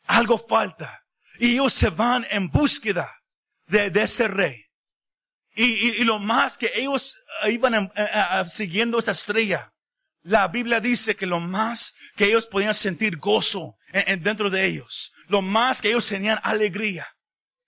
Algo 0.04 0.36
falta. 0.36 1.02
Y 1.38 1.52
ellos 1.52 1.72
se 1.72 1.88
van 1.88 2.26
en 2.28 2.50
búsqueda 2.50 3.10
de, 3.66 3.88
de 3.88 4.02
este 4.02 4.28
rey. 4.28 4.66
Y, 5.54 5.64
y, 5.64 5.88
y, 6.02 6.04
lo 6.04 6.18
más 6.18 6.58
que 6.58 6.70
ellos 6.74 7.18
iban 7.44 7.90
a, 7.94 8.40
a, 8.40 8.48
siguiendo 8.48 8.98
esta 8.98 9.12
estrella, 9.12 9.71
la 10.22 10.48
Biblia 10.48 10.80
dice 10.80 11.16
que 11.16 11.26
lo 11.26 11.40
más 11.40 11.94
que 12.16 12.26
ellos 12.26 12.46
podían 12.46 12.74
sentir 12.74 13.16
gozo 13.16 13.76
en, 13.92 14.04
en 14.06 14.22
dentro 14.22 14.50
de 14.50 14.64
ellos, 14.66 15.12
lo 15.28 15.42
más 15.42 15.80
que 15.80 15.88
ellos 15.88 16.06
tenían 16.06 16.38
alegría. 16.42 17.06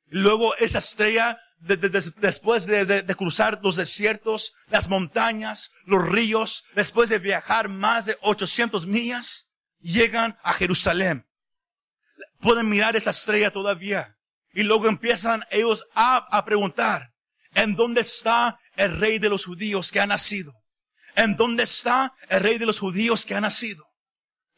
Luego 0.06 0.54
esa 0.56 0.78
estrella, 0.78 1.40
de, 1.58 1.76
de, 1.76 1.88
después 2.16 2.66
de, 2.66 3.04
cruzar 3.16 3.58
los 3.62 3.76
desiertos, 3.76 4.52
las 4.68 4.88
montañas, 4.88 5.70
los 5.84 6.06
ríos, 6.06 6.64
después 6.74 7.08
de 7.08 7.18
viajar 7.18 7.68
más 7.68 8.06
de 8.06 8.16
800 8.20 8.86
millas, 8.86 9.48
llegan 9.80 10.38
a 10.42 10.52
Jerusalén. 10.52 11.26
Pueden 12.40 12.68
mirar 12.68 12.94
esa 12.96 13.10
estrella 13.10 13.50
todavía. 13.50 14.16
Y 14.52 14.62
luego 14.62 14.86
empiezan 14.88 15.44
ellos 15.50 15.84
a 15.94 16.44
preguntar, 16.44 17.10
¿en 17.54 17.74
dónde 17.74 18.02
está 18.02 18.60
el 18.76 18.96
rey 19.00 19.18
de 19.18 19.30
los 19.30 19.46
judíos 19.46 19.90
que 19.90 20.00
ha 20.00 20.06
nacido? 20.06 20.63
¿En 21.14 21.36
dónde 21.36 21.62
está 21.62 22.14
el 22.28 22.42
rey 22.42 22.58
de 22.58 22.66
los 22.66 22.80
judíos 22.80 23.24
que 23.24 23.34
ha 23.34 23.40
nacido? 23.40 23.86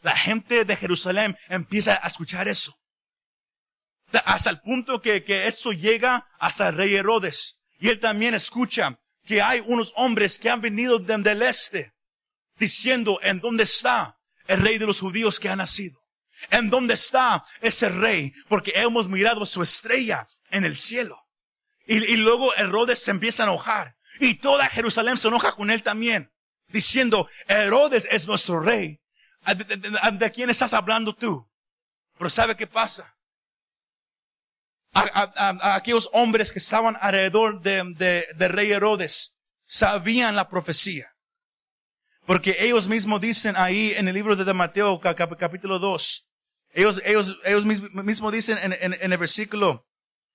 La 0.03 0.17
gente 0.17 0.65
de 0.65 0.77
Jerusalén 0.77 1.37
empieza 1.49 1.99
a 2.03 2.07
escuchar 2.07 2.49
eso. 2.49 2.79
Hasta 4.25 4.51
el 4.51 4.61
punto 4.61 5.01
que, 5.01 5.25
que 5.25 5.47
eso 5.47 5.73
llega 5.73 6.27
hasta 6.39 6.69
el 6.69 6.77
rey 6.77 6.95
Herodes. 6.95 7.59
Y 7.79 7.89
él 7.89 8.01
también 8.01 8.35
escucha 8.35 8.99
que 9.25 9.43
hay 9.43 9.63
unos 9.67 9.93
hombres 9.97 10.39
que 10.39 10.49
han 10.49 10.61
venido 10.61 10.99
desde 10.99 11.33
el 11.33 11.43
este 11.43 11.93
diciendo 12.57 13.19
en 13.23 13.41
dónde 13.41 13.65
está 13.65 14.17
el 14.47 14.63
rey 14.63 14.79
de 14.79 14.87
los 14.87 15.01
judíos 15.01 15.39
que 15.39 15.49
ha 15.49 15.57
nacido. 15.57 16.01
¿En 16.51 16.71
dónde 16.71 16.95
está 16.95 17.45
ese 17.61 17.89
rey? 17.89 18.33
Porque 18.49 18.73
hemos 18.77 19.09
mirado 19.09 19.45
su 19.45 19.63
estrella 19.63 20.27
en 20.51 20.65
el 20.65 20.77
cielo. 20.77 21.21
Y, 21.87 21.97
y 21.97 22.17
luego 22.17 22.55
Herodes 22.55 23.03
se 23.03 23.11
empieza 23.11 23.43
a 23.43 23.47
enojar. 23.47 23.97
Y 24.21 24.37
toda 24.37 24.69
Jerusalén 24.69 25.19
se 25.19 25.29
enoja 25.29 25.53
con 25.53 25.71
él 25.71 25.83
también. 25.83 26.31
Diciendo, 26.77 27.27
Herodes 27.49 28.07
es 28.11 28.27
nuestro 28.27 28.61
rey. 28.61 29.01
¿De, 30.19 30.31
quién 30.31 30.51
estás 30.51 30.75
hablando 30.75 31.15
tú? 31.15 31.49
Pero 32.19 32.29
¿sabe 32.29 32.55
qué 32.55 32.67
pasa? 32.67 33.17
Aquellos 34.93 36.11
hombres 36.13 36.53
que 36.53 36.59
estaban 36.59 36.99
alrededor 37.01 37.63
de, 37.63 38.27
de, 38.37 38.49
rey 38.49 38.73
Herodes 38.73 39.37
sabían 39.65 40.37
la 40.37 40.51
profecía. 40.51 41.15
Porque 42.27 42.55
ellos 42.61 42.89
mismos 42.89 43.23
dicen 43.23 43.55
ahí 43.57 43.95
en 43.97 44.09
el 44.09 44.15
libro 44.15 44.37
de 44.37 44.53
Mateo 44.53 45.01
capítulo 45.01 45.79
2, 45.79 46.27
ellos, 46.75 47.01
ellos, 47.07 47.39
ellos 47.45 47.65
mismos 47.65 48.33
dicen 48.35 48.59
en, 48.59 48.75
en, 48.75 48.93
en 49.01 49.13
el 49.13 49.19
versículo 49.19 49.87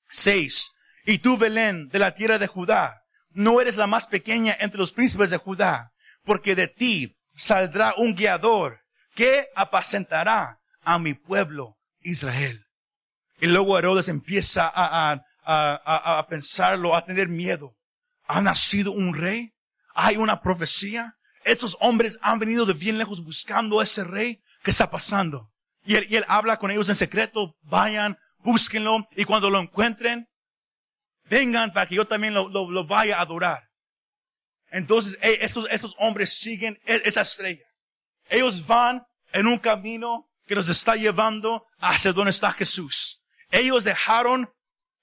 6, 0.10 0.72
y 1.06 1.20
tú, 1.20 1.38
Belén, 1.38 1.88
de 1.90 2.00
la 2.00 2.16
tierra 2.16 2.40
de 2.40 2.48
Judá, 2.48 3.04
no 3.30 3.62
eres 3.62 3.78
la 3.78 3.86
más 3.86 4.08
pequeña 4.08 4.58
entre 4.60 4.80
los 4.80 4.92
príncipes 4.92 5.30
de 5.30 5.38
Judá, 5.38 5.91
porque 6.24 6.56
de 6.56 6.68
ti 6.68 7.18
saldrá 7.36 7.94
un 7.98 8.16
guiador 8.16 8.82
que 9.16 9.48
apacentará 9.56 10.60
a 10.84 11.00
mi 11.00 11.14
pueblo 11.14 11.78
Israel. 12.02 12.66
Y 13.40 13.48
luego 13.48 13.78
Herodes 13.78 14.08
empieza 14.08 14.68
a, 14.68 15.12
a, 15.12 15.26
a, 15.44 16.20
a, 16.20 16.28
pensarlo, 16.28 16.96
a 16.96 17.06
tener 17.06 17.28
miedo. 17.28 17.76
¿Ha 18.28 18.42
nacido 18.42 18.92
un 18.92 19.14
rey? 19.14 19.54
¿Hay 19.96 20.18
una 20.18 20.42
profecía? 20.42 21.16
Estos 21.44 21.76
hombres 21.80 22.20
han 22.22 22.40
venido 22.40 22.66
de 22.66 22.74
bien 22.74 22.98
lejos 22.98 23.24
buscando 23.24 23.80
a 23.80 23.84
ese 23.84 24.04
rey. 24.04 24.42
¿Qué 24.64 24.72
está 24.72 24.92
pasando? 24.92 25.52
Y 25.84 25.96
él, 25.96 26.08
y 26.10 26.18
él 26.18 26.26
habla 26.28 26.58
con 26.58 26.70
ellos 26.70 26.90
en 26.90 26.96
secreto, 26.96 27.56
vayan, 27.64 28.18
búsquenlo, 28.40 29.08
y 29.16 29.26
cuando 29.26 29.50
lo 29.50 29.60
encuentren, 29.60 30.28
vengan 31.24 31.74
para 31.74 31.88
que 31.88 31.96
yo 31.96 32.06
también 32.06 32.36
lo, 32.36 32.48
lo, 32.50 32.70
lo 32.70 32.86
vaya 32.86 33.18
a 33.18 33.22
adorar. 33.22 33.71
Entonces, 34.72 35.18
eh, 35.22 35.40
estos, 35.42 35.68
estos 35.70 35.94
hombres 35.98 36.38
siguen 36.38 36.80
e, 36.86 37.02
esa 37.06 37.22
estrella. 37.22 37.66
Ellos 38.30 38.66
van 38.66 39.04
en 39.34 39.48
un 39.48 39.60
camino 39.60 40.30
que 40.48 40.56
los 40.56 40.70
está 40.70 40.96
llevando 40.96 41.66
hacia 41.80 42.14
donde 42.14 42.32
está 42.32 42.52
Jesús. 42.54 43.22
Ellos 43.52 43.84
dejaron 43.84 44.50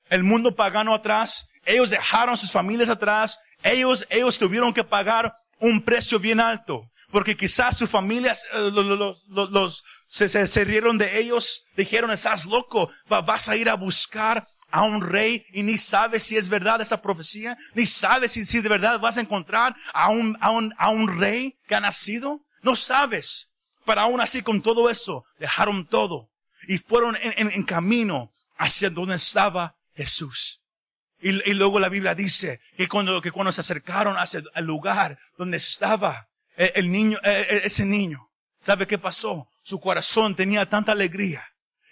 el 0.09 0.22
mundo 0.22 0.57
pagano 0.57 0.94
atrás. 0.94 1.48
Ellos 1.64 1.90
dejaron 1.90 2.37
sus 2.37 2.50
familias 2.50 2.88
atrás. 2.88 3.38
Ellos, 3.62 4.07
ellos 4.09 4.38
tuvieron 4.38 4.72
que 4.72 4.85
pagar 4.85 5.35
un 5.59 5.83
precio 5.83 6.18
bien 6.18 6.40
alto. 6.40 6.83
Porque 7.11 7.37
quizás 7.37 7.76
sus 7.76 7.88
familias 7.88 8.46
eh, 8.52 8.70
los, 8.72 8.85
los, 8.85 9.50
los, 9.50 9.85
se, 10.07 10.28
se, 10.28 10.46
se, 10.46 10.64
rieron 10.64 10.98
de 10.98 11.18
ellos, 11.18 11.64
dijeron, 11.74 12.11
estás 12.11 12.44
loco, 12.44 12.90
vas 13.09 13.48
a 13.48 13.57
ir 13.57 13.68
a 13.70 13.74
buscar 13.74 14.46
a 14.70 14.83
un 14.83 15.00
rey 15.00 15.46
y 15.52 15.62
ni 15.62 15.76
sabes 15.76 16.24
si 16.24 16.37
es 16.37 16.48
verdad 16.48 16.81
esa 16.81 17.00
profecía, 17.00 17.57
ni 17.74 17.87
sabes 17.87 18.33
si, 18.33 18.46
si 18.46 18.61
de 18.61 18.68
verdad 18.68 19.00
vas 19.00 19.16
a 19.16 19.20
encontrar 19.20 19.74
a 19.92 20.11
un, 20.11 20.37
a, 20.40 20.50
un, 20.50 20.74
a 20.78 20.90
un 20.90 21.18
rey 21.18 21.59
que 21.66 21.74
ha 21.74 21.81
nacido. 21.81 22.40
No 22.62 22.76
sabes. 22.76 23.48
Pero 23.85 24.00
aún 24.00 24.20
así 24.20 24.42
con 24.42 24.61
todo 24.61 24.90
eso, 24.90 25.24
dejaron 25.38 25.87
todo 25.87 26.28
y 26.66 26.78
fueron 26.78 27.16
en, 27.16 27.35
en, 27.37 27.50
en 27.52 27.62
camino 27.62 28.31
hacia 28.59 28.90
donde 28.90 29.16
estaba 29.16 29.76
Jesús. 29.94 30.61
Y, 31.20 31.31
y, 31.50 31.54
luego 31.54 31.81
la 31.81 31.88
Biblia 31.88 32.14
dice 32.14 32.61
que 32.76 32.87
cuando, 32.87 33.20
que 33.20 33.33
cuando 33.33 33.50
se 33.50 33.62
acercaron 33.62 34.16
hacia 34.16 34.42
el 34.54 34.64
lugar 34.64 35.18
donde 35.37 35.57
estaba 35.57 36.28
eh, 36.57 36.72
el 36.76 36.92
niño, 36.92 37.18
eh, 37.24 37.46
eh, 37.50 37.61
ese 37.64 37.85
niño, 37.85 38.31
¿sabe 38.61 38.87
qué 38.87 38.98
pasó? 38.98 39.48
Su 39.62 39.81
corazón 39.81 40.37
tenía 40.37 40.68
tanta 40.68 40.92
alegría. 40.92 41.44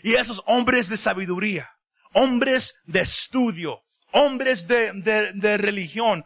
Y 0.02 0.14
esos 0.14 0.42
hombres 0.46 0.88
de 0.88 0.96
sabiduría, 0.96 1.70
hombres 2.16 2.81
de 2.87 3.00
estudio, 3.00 3.83
hombres 4.12 4.66
de, 4.66 4.92
de, 4.94 5.33
de 5.35 5.59
religión, 5.59 6.24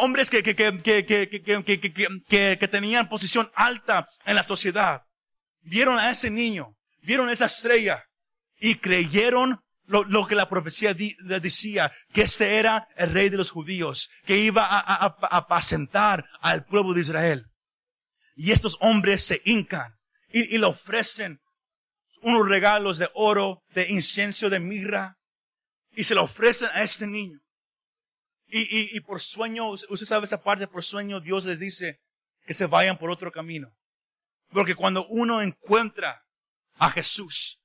hombres 0.00 0.30
que, 0.30 0.42
que, 0.42 0.54
que, 0.54 2.58
que, 2.58 2.68
tenían 2.68 3.08
posición 3.08 3.50
alta 3.54 4.08
en 4.24 4.36
la 4.36 4.44
sociedad, 4.44 5.02
vieron 5.62 5.98
a 5.98 6.10
ese 6.10 6.30
niño, 6.30 6.76
vieron 7.02 7.28
esa 7.28 7.46
estrella 7.46 8.04
y 8.60 8.76
creyeron 8.76 9.60
lo, 9.86 10.04
lo, 10.04 10.28
que 10.28 10.36
la 10.36 10.48
profecía 10.48 10.94
decía, 10.94 11.92
que 12.12 12.22
este 12.22 12.58
era 12.58 12.86
el 12.96 13.12
rey 13.12 13.28
de 13.28 13.36
los 13.36 13.50
judíos, 13.50 14.10
que 14.24 14.36
iba 14.36 14.64
a 14.64 15.16
apacentar 15.36 16.24
al 16.40 16.64
pueblo 16.64 16.94
de 16.94 17.00
Israel. 17.00 17.46
Y 18.36 18.52
estos 18.52 18.76
hombres 18.80 19.24
se 19.24 19.42
hincan 19.44 19.92
y, 20.32 20.54
y 20.54 20.58
le 20.58 20.66
ofrecen 20.66 21.40
unos 22.22 22.48
regalos 22.48 22.98
de 22.98 23.10
oro, 23.14 23.64
de 23.74 23.90
incienso, 23.90 24.48
de 24.48 24.60
mirra, 24.60 25.16
y 25.92 26.04
se 26.04 26.14
lo 26.14 26.24
ofrecen 26.24 26.68
a 26.74 26.82
este 26.82 27.06
niño. 27.06 27.40
Y, 28.46 28.60
y, 28.60 28.96
y 28.96 29.00
por 29.00 29.20
sueño, 29.20 29.68
usted 29.70 30.06
sabe 30.06 30.26
esa 30.26 30.42
parte, 30.42 30.66
por 30.66 30.84
sueño 30.84 31.20
Dios 31.20 31.44
les 31.44 31.58
dice 31.58 32.00
que 32.44 32.54
se 32.54 32.66
vayan 32.66 32.98
por 32.98 33.10
otro 33.10 33.32
camino. 33.32 33.72
Porque 34.50 34.74
cuando 34.74 35.06
uno 35.06 35.40
encuentra 35.40 36.22
a 36.74 36.90
Jesús, 36.90 37.60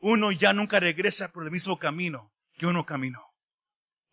uno 0.00 0.32
ya 0.32 0.52
nunca 0.52 0.80
regresa 0.80 1.32
por 1.32 1.44
el 1.44 1.50
mismo 1.50 1.78
camino 1.78 2.32
que 2.58 2.66
uno 2.66 2.84
caminó. 2.84 3.22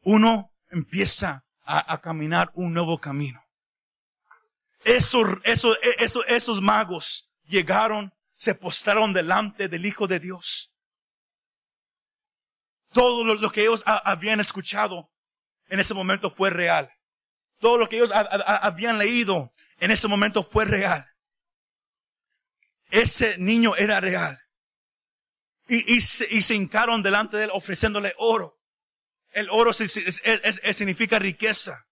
Uno 0.02 0.52
empieza 0.70 1.46
a, 1.64 1.94
a 1.94 2.02
caminar 2.02 2.52
un 2.54 2.74
nuevo 2.74 3.00
camino. 3.00 3.42
Esos, 4.84 5.28
esos, 5.44 5.78
esos, 5.98 6.24
esos 6.28 6.62
magos 6.62 7.32
llegaron, 7.48 8.14
se 8.34 8.54
postraron 8.54 9.14
delante 9.14 9.68
del 9.68 9.86
Hijo 9.86 10.08
de 10.08 10.20
Dios. 10.20 10.75
Todo 12.96 13.26
lo, 13.26 13.52
que 13.52 13.64
ellos 13.64 13.84
habían 13.86 14.40
escuchado 14.40 15.12
en 15.68 15.82
ese 15.82 15.94
momento 15.94 16.32
fue 16.32 16.50
real. 16.50 16.90
Todo 17.60 17.78
lo 17.78 17.90
que 17.90 17.98
ellos 17.98 18.10
habían 18.14 18.98
leído 18.98 19.52
en 19.80 19.92
ese 19.92 20.08
momento 20.08 20.44
fue 20.46 20.64
real. 20.64 21.06
Ese 22.92 23.38
niño 23.38 23.76
era 23.76 24.00
real. 24.00 24.40
Y, 25.68 26.00
se, 26.00 26.56
hincaron 26.56 27.04
delante 27.04 27.36
de 27.36 27.44
él 27.44 27.50
ofreciéndole 27.52 28.14
oro. 28.18 28.62
El 29.34 29.50
oro 29.50 29.74
significa 29.74 31.20
riqueza. 31.20 31.84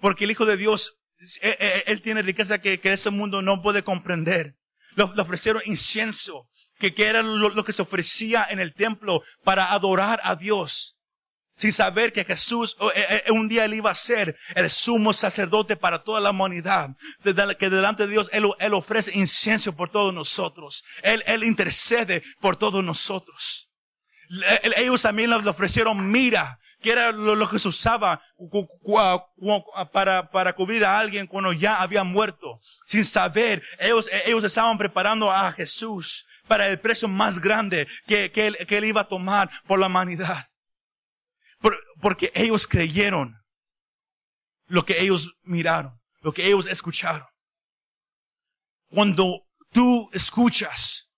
Porque 0.00 0.22
el 0.22 0.30
Hijo 0.30 0.46
de 0.46 0.56
Dios, 0.56 1.00
él, 1.40 1.56
e, 1.58 1.66
e, 1.66 1.84
él 1.88 2.00
tiene 2.00 2.22
riqueza 2.22 2.60
que, 2.60 2.78
que, 2.78 2.92
ese 2.92 3.10
mundo 3.10 3.42
no 3.42 3.60
puede 3.60 3.82
comprender. 3.82 4.54
Le, 4.94 5.02
ofrecieron 5.02 5.62
incienso, 5.64 6.48
que, 6.78 6.94
que 6.94 7.06
era 7.06 7.22
lo, 7.22 7.64
que 7.64 7.72
se 7.72 7.82
ofrecía 7.82 8.46
en 8.50 8.60
el 8.60 8.74
templo 8.74 9.22
para 9.44 9.72
adorar 9.72 10.20
a 10.22 10.36
Dios 10.36 10.94
sin 11.58 11.72
saber 11.72 12.12
que 12.12 12.24
Jesús 12.24 12.76
eh, 12.94 13.22
eh, 13.26 13.32
un 13.32 13.48
día 13.48 13.64
él 13.64 13.74
iba 13.74 13.90
a 13.90 13.94
ser 13.94 14.38
el 14.54 14.70
sumo 14.70 15.12
sacerdote 15.12 15.74
para 15.74 16.04
toda 16.04 16.20
la 16.20 16.30
humanidad, 16.30 16.90
que 17.58 17.68
delante 17.68 18.06
de 18.06 18.12
Dios 18.12 18.30
él, 18.32 18.48
él 18.60 18.74
ofrece 18.74 19.10
incienso 19.18 19.74
por 19.74 19.90
todos 19.90 20.14
nosotros, 20.14 20.84
él, 21.02 21.22
él 21.26 21.42
intercede 21.42 22.22
por 22.40 22.56
todos 22.56 22.84
nosotros. 22.84 23.68
Ellos 24.76 25.02
también 25.02 25.30
le 25.30 25.36
ofrecieron 25.36 26.10
mira, 26.10 26.60
que 26.80 26.92
era 26.92 27.10
lo, 27.10 27.50
que 27.50 27.58
se 27.58 27.68
usaba 27.68 28.22
para, 29.90 30.30
para 30.30 30.52
cubrir 30.52 30.84
a 30.84 30.98
alguien 30.98 31.26
cuando 31.26 31.52
ya 31.52 31.82
había 31.82 32.04
muerto, 32.04 32.60
sin 32.86 33.04
saber, 33.04 33.62
ellos, 33.80 34.08
ellos 34.26 34.44
estaban 34.44 34.78
preparando 34.78 35.32
a 35.32 35.50
Jesús 35.52 36.26
para 36.48 36.66
el 36.66 36.80
precio 36.80 37.06
más 37.06 37.40
grande 37.40 37.86
que, 38.06 38.32
que, 38.32 38.48
él, 38.48 38.56
que 38.66 38.78
él 38.78 38.86
iba 38.86 39.02
a 39.02 39.08
tomar 39.08 39.50
por 39.66 39.78
la 39.78 39.86
humanidad 39.86 40.48
porque 42.00 42.30
ellos 42.34 42.66
creyeron 42.66 43.36
lo 44.66 44.84
que 44.84 45.00
ellos 45.00 45.32
miraron, 45.42 45.98
lo 46.20 46.32
que 46.32 46.46
ellos 46.46 46.66
escucharon. 46.66 47.26
Cuando 48.90 49.46
tú 49.70 50.08
escuchas 50.12 51.10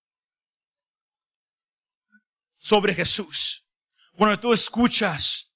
sobre 2.57 2.93
Jesús, 2.93 3.65
cuando 4.13 4.39
tú 4.39 4.53
escuchas 4.53 5.51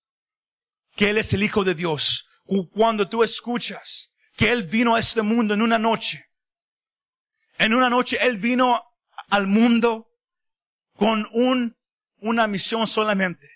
que 0.95 1.09
Él 1.09 1.17
es 1.17 1.33
el 1.33 1.43
Hijo 1.43 1.63
de 1.63 1.75
Dios, 1.75 2.27
cuando 2.71 3.09
tú 3.09 3.23
escuchas 3.23 4.13
que 4.35 4.51
Él 4.51 4.63
vino 4.63 4.95
a 4.95 4.99
este 4.99 5.21
mundo 5.21 5.53
en 5.53 5.61
una 5.61 5.79
noche, 5.79 6.25
en 7.57 7.73
una 7.73 7.89
noche 7.89 8.17
Él 8.21 8.37
vino 8.37 8.81
al 9.29 9.47
mundo 9.47 10.07
con 10.95 11.27
un, 11.31 11.75
una 12.19 12.47
misión 12.47 12.87
solamente 12.87 13.55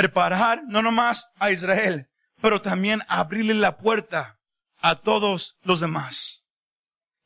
preparar 0.00 0.62
no 0.66 0.80
nomás 0.80 1.30
a 1.36 1.50
Israel, 1.50 2.08
pero 2.40 2.62
también 2.62 3.02
abrirle 3.06 3.52
la 3.52 3.76
puerta 3.76 4.38
a 4.78 4.96
todos 4.96 5.58
los 5.62 5.80
demás. 5.80 6.46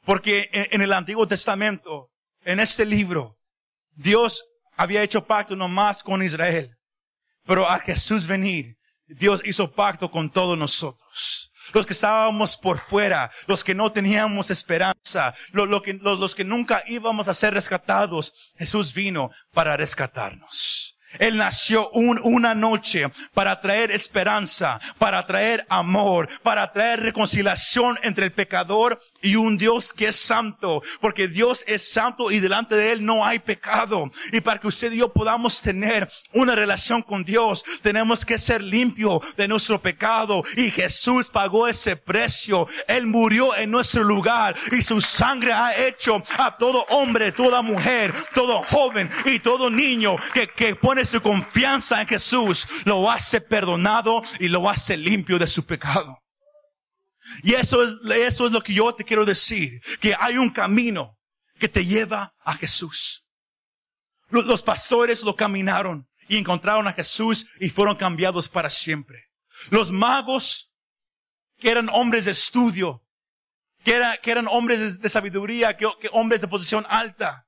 Porque 0.05 0.49
en 0.53 0.83
el 0.83 0.93
Antiguo 0.93 1.29
Testamento, 1.29 2.11
en 2.45 2.59
este 2.59 2.85
libro, 2.85 3.39
Dios 3.93 4.45
había 4.77 5.03
hecho 5.03 5.25
pacto 5.25 5.55
nomás 5.55 6.03
con 6.03 6.21
Israel. 6.23 6.77
Pero 7.45 7.69
a 7.69 7.79
Jesús 7.79 8.27
venir, 8.27 8.77
Dios 9.07 9.41
hizo 9.45 9.73
pacto 9.73 10.11
con 10.11 10.29
todos 10.31 10.59
nosotros. 10.59 11.44
Los 11.75 11.87
que 11.87 11.93
estábamos 11.93 12.57
por 12.57 12.79
fuera, 12.79 13.31
los 13.47 13.65
que 13.65 13.75
no 13.75 13.91
teníamos 13.91 14.51
esperanza, 14.51 15.35
los, 15.51 16.35
que, 16.35 16.45
nunca 16.45 16.83
íbamos 16.87 17.27
a 17.27 17.35
ser 17.35 17.53
rescatados, 17.53 18.33
Jesús 18.57 18.95
vino 18.95 19.31
para 19.53 19.77
rescatarnos. 19.77 20.97
Él 21.19 21.37
nació 21.37 21.91
un, 21.91 22.21
una 22.23 22.55
noche 22.55 23.11
para 23.35 23.61
traer 23.61 23.91
esperanza, 23.91 24.81
para 24.99 25.27
traer 25.27 25.67
amor, 25.69 26.29
para 26.43 26.71
traer 26.73 27.01
reconciliación 27.01 27.99
entre 28.03 28.25
el 28.25 28.33
pecador 28.33 29.01
y 29.25 29.37
un 29.37 29.57
Dios 29.57 29.93
que 29.93 30.09
es 30.09 30.17
santo, 30.17 30.83
porque 31.01 31.27
Dios 31.27 31.65
es 31.67 31.91
santo 31.91 32.31
y 32.31 32.41
delante 32.41 32.77
de 32.77 32.93
Él 32.93 33.05
no 33.05 33.25
hay 33.25 33.39
pecado. 33.39 34.11
Y 34.33 34.41
para 34.43 34.61
que 34.61 34.69
usted 34.69 34.93
y 34.93 34.99
yo 34.99 35.13
podamos 35.13 35.61
tener 35.63 36.09
una 36.33 36.55
relación 36.55 37.03
con 37.03 37.25
Dios, 37.25 37.65
tenemos 37.83 38.25
que 38.25 38.39
ser 38.39 38.63
limpio 38.63 39.21
de 39.37 39.49
nuestro 39.49 39.81
pecado. 39.81 40.45
Y 40.57 40.71
Jesús 40.71 41.31
pagó 41.31 41.67
ese 41.67 41.97
precio. 41.97 42.69
Él 42.87 43.07
murió 43.07 43.57
en 43.57 43.71
nuestro 43.71 44.05
lugar 44.05 44.55
y 44.71 44.83
su 44.83 45.01
sangre 45.01 45.53
ha 45.53 45.75
hecho 45.87 46.23
a 46.37 46.57
todo 46.57 46.85
hombre, 46.91 47.33
toda 47.33 47.63
mujer, 47.63 48.13
todo 48.35 48.63
joven 48.63 49.09
y 49.25 49.39
todo 49.39 49.71
niño 49.71 50.17
que, 50.35 50.49
que 50.49 50.77
pone 50.77 51.05
su 51.05 51.23
confianza 51.23 52.03
en 52.03 52.07
Jesús, 52.07 52.69
lo 52.85 53.11
hace 53.11 53.41
perdonado 53.41 54.23
y 54.39 54.49
lo 54.49 54.69
hace 54.69 54.99
limpio 54.99 55.39
de 55.39 55.47
su 55.47 55.65
pecado. 55.65 56.24
Y 57.43 57.55
eso 57.55 57.83
es, 57.83 57.95
eso 58.17 58.47
es 58.47 58.53
lo 58.53 58.61
que 58.61 58.75
yo 58.75 58.95
te 58.95 59.05
quiero 59.05 59.25
decir, 59.25 59.81
que 60.01 60.15
hay 60.19 60.37
un 60.37 60.51
camino 60.51 61.19
que 61.59 61.69
te 61.69 61.85
lleva 61.85 62.35
a 62.45 62.55
Jesús. 62.55 63.25
Los, 64.29 64.63
pastores 64.63 65.23
lo 65.23 65.37
caminaron 65.37 66.09
y 66.29 66.37
encontraron 66.37 66.89
a 66.89 66.93
Jesús 66.93 67.47
y 67.61 67.71
fueron 67.71 67.97
cambiados 67.97 68.49
para 68.49 68.69
siempre. 68.69 69.25
Los 69.71 69.91
magos, 69.91 70.71
que 71.59 71.71
eran 71.71 71.89
hombres 71.91 72.25
de 72.25 72.33
estudio, 72.33 73.03
que, 73.85 73.95
era, 73.95 74.17
que 74.17 74.31
eran 74.31 74.49
hombres 74.49 74.81
de, 74.81 74.99
de 74.99 75.09
sabiduría, 75.09 75.77
que, 75.77 75.89
que 76.01 76.09
hombres 76.13 76.41
de 76.41 76.49
posición 76.49 76.85
alta, 76.89 77.45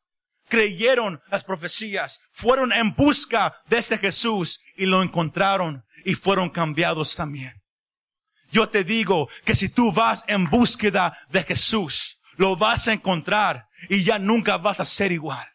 creyeron 0.48 1.20
las 1.28 1.44
profecías, 1.44 2.20
fueron 2.30 2.72
en 2.72 2.94
busca 2.94 3.56
de 3.66 3.78
este 3.78 3.98
Jesús 3.98 4.60
y 4.76 4.86
lo 4.86 5.02
encontraron 5.02 5.84
y 6.04 6.14
fueron 6.14 6.50
cambiados 6.50 7.16
también. 7.16 7.52
Yo 8.50 8.68
te 8.68 8.84
digo 8.84 9.28
que 9.44 9.54
si 9.54 9.68
tú 9.68 9.92
vas 9.92 10.24
en 10.28 10.48
búsqueda 10.48 11.18
de 11.28 11.42
Jesús, 11.42 12.18
lo 12.36 12.56
vas 12.56 12.88
a 12.88 12.92
encontrar 12.92 13.66
y 13.88 14.04
ya 14.04 14.18
nunca 14.18 14.56
vas 14.56 14.80
a 14.80 14.84
ser 14.84 15.12
igual. 15.12 15.46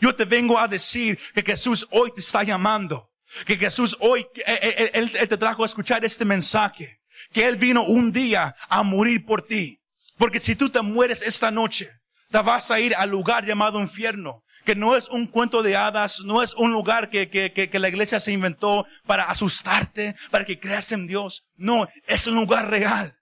Yo 0.00 0.14
te 0.14 0.24
vengo 0.24 0.58
a 0.58 0.68
decir 0.68 1.18
que 1.34 1.42
Jesús 1.42 1.86
hoy 1.90 2.12
te 2.14 2.20
está 2.20 2.42
llamando, 2.42 3.10
que 3.46 3.56
Jesús 3.56 3.96
hoy, 4.00 4.26
él, 4.46 5.10
te 5.12 5.36
trajo 5.36 5.62
a 5.62 5.66
escuchar 5.66 6.04
este 6.04 6.24
mensaje, 6.24 7.00
que 7.32 7.46
Él 7.46 7.56
vino 7.56 7.82
un 7.82 8.12
día 8.12 8.54
a 8.68 8.82
morir 8.82 9.24
por 9.24 9.42
ti. 9.42 9.80
Porque 10.18 10.40
si 10.40 10.54
tú 10.54 10.70
te 10.70 10.82
mueres 10.82 11.22
esta 11.22 11.50
noche, 11.50 11.90
te 12.30 12.38
vas 12.38 12.70
a 12.70 12.80
ir 12.80 12.94
al 12.94 13.10
lugar 13.10 13.44
llamado 13.44 13.80
infierno 13.80 14.44
que 14.66 14.74
no 14.74 14.96
es 14.96 15.08
un 15.08 15.26
cuento 15.28 15.62
de 15.62 15.76
hadas, 15.76 16.20
no 16.24 16.42
es 16.42 16.52
un 16.54 16.72
lugar 16.72 17.08
que, 17.08 17.30
que, 17.30 17.52
que, 17.52 17.78
la 17.78 17.88
iglesia 17.88 18.18
se 18.18 18.32
inventó 18.32 18.84
para 19.06 19.22
asustarte, 19.22 20.16
para 20.30 20.44
que 20.44 20.58
creas 20.58 20.90
en 20.90 21.06
Dios. 21.06 21.46
No, 21.54 21.88
es 22.06 22.26
un 22.26 22.34
lugar 22.34 22.68
real. 22.68 23.16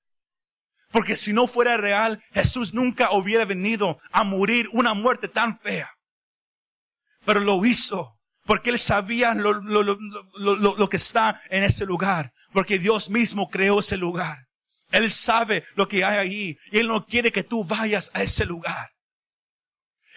Porque 0.90 1.16
si 1.16 1.32
no 1.32 1.46
fuera 1.46 1.76
real, 1.76 2.24
Jesús 2.32 2.72
nunca 2.72 3.10
hubiera 3.12 3.44
venido 3.44 3.98
a 4.10 4.24
morir 4.24 4.68
una 4.72 4.94
muerte 4.94 5.28
tan 5.28 5.58
fea. 5.58 5.90
Pero 7.26 7.40
lo 7.40 7.64
hizo, 7.64 8.16
porque 8.44 8.70
Él 8.70 8.78
sabía 8.78 9.34
lo, 9.34 9.52
lo, 9.52 9.82
lo, 9.82 9.96
lo, 10.76 10.88
que 10.88 10.96
está 10.96 11.42
en 11.50 11.62
ese 11.62 11.84
lugar, 11.84 12.32
porque 12.52 12.78
Dios 12.78 13.10
mismo 13.10 13.50
creó 13.50 13.80
ese 13.80 13.98
lugar. 13.98 14.46
Él 14.92 15.10
sabe 15.10 15.64
lo 15.74 15.88
que 15.88 16.04
hay 16.04 16.16
ahí 16.16 16.56
y 16.70 16.78
Él 16.78 16.88
no 16.88 17.04
quiere 17.04 17.32
que 17.32 17.42
tú 17.42 17.64
vayas 17.64 18.10
a 18.14 18.22
ese 18.22 18.46
lugar. 18.46 18.93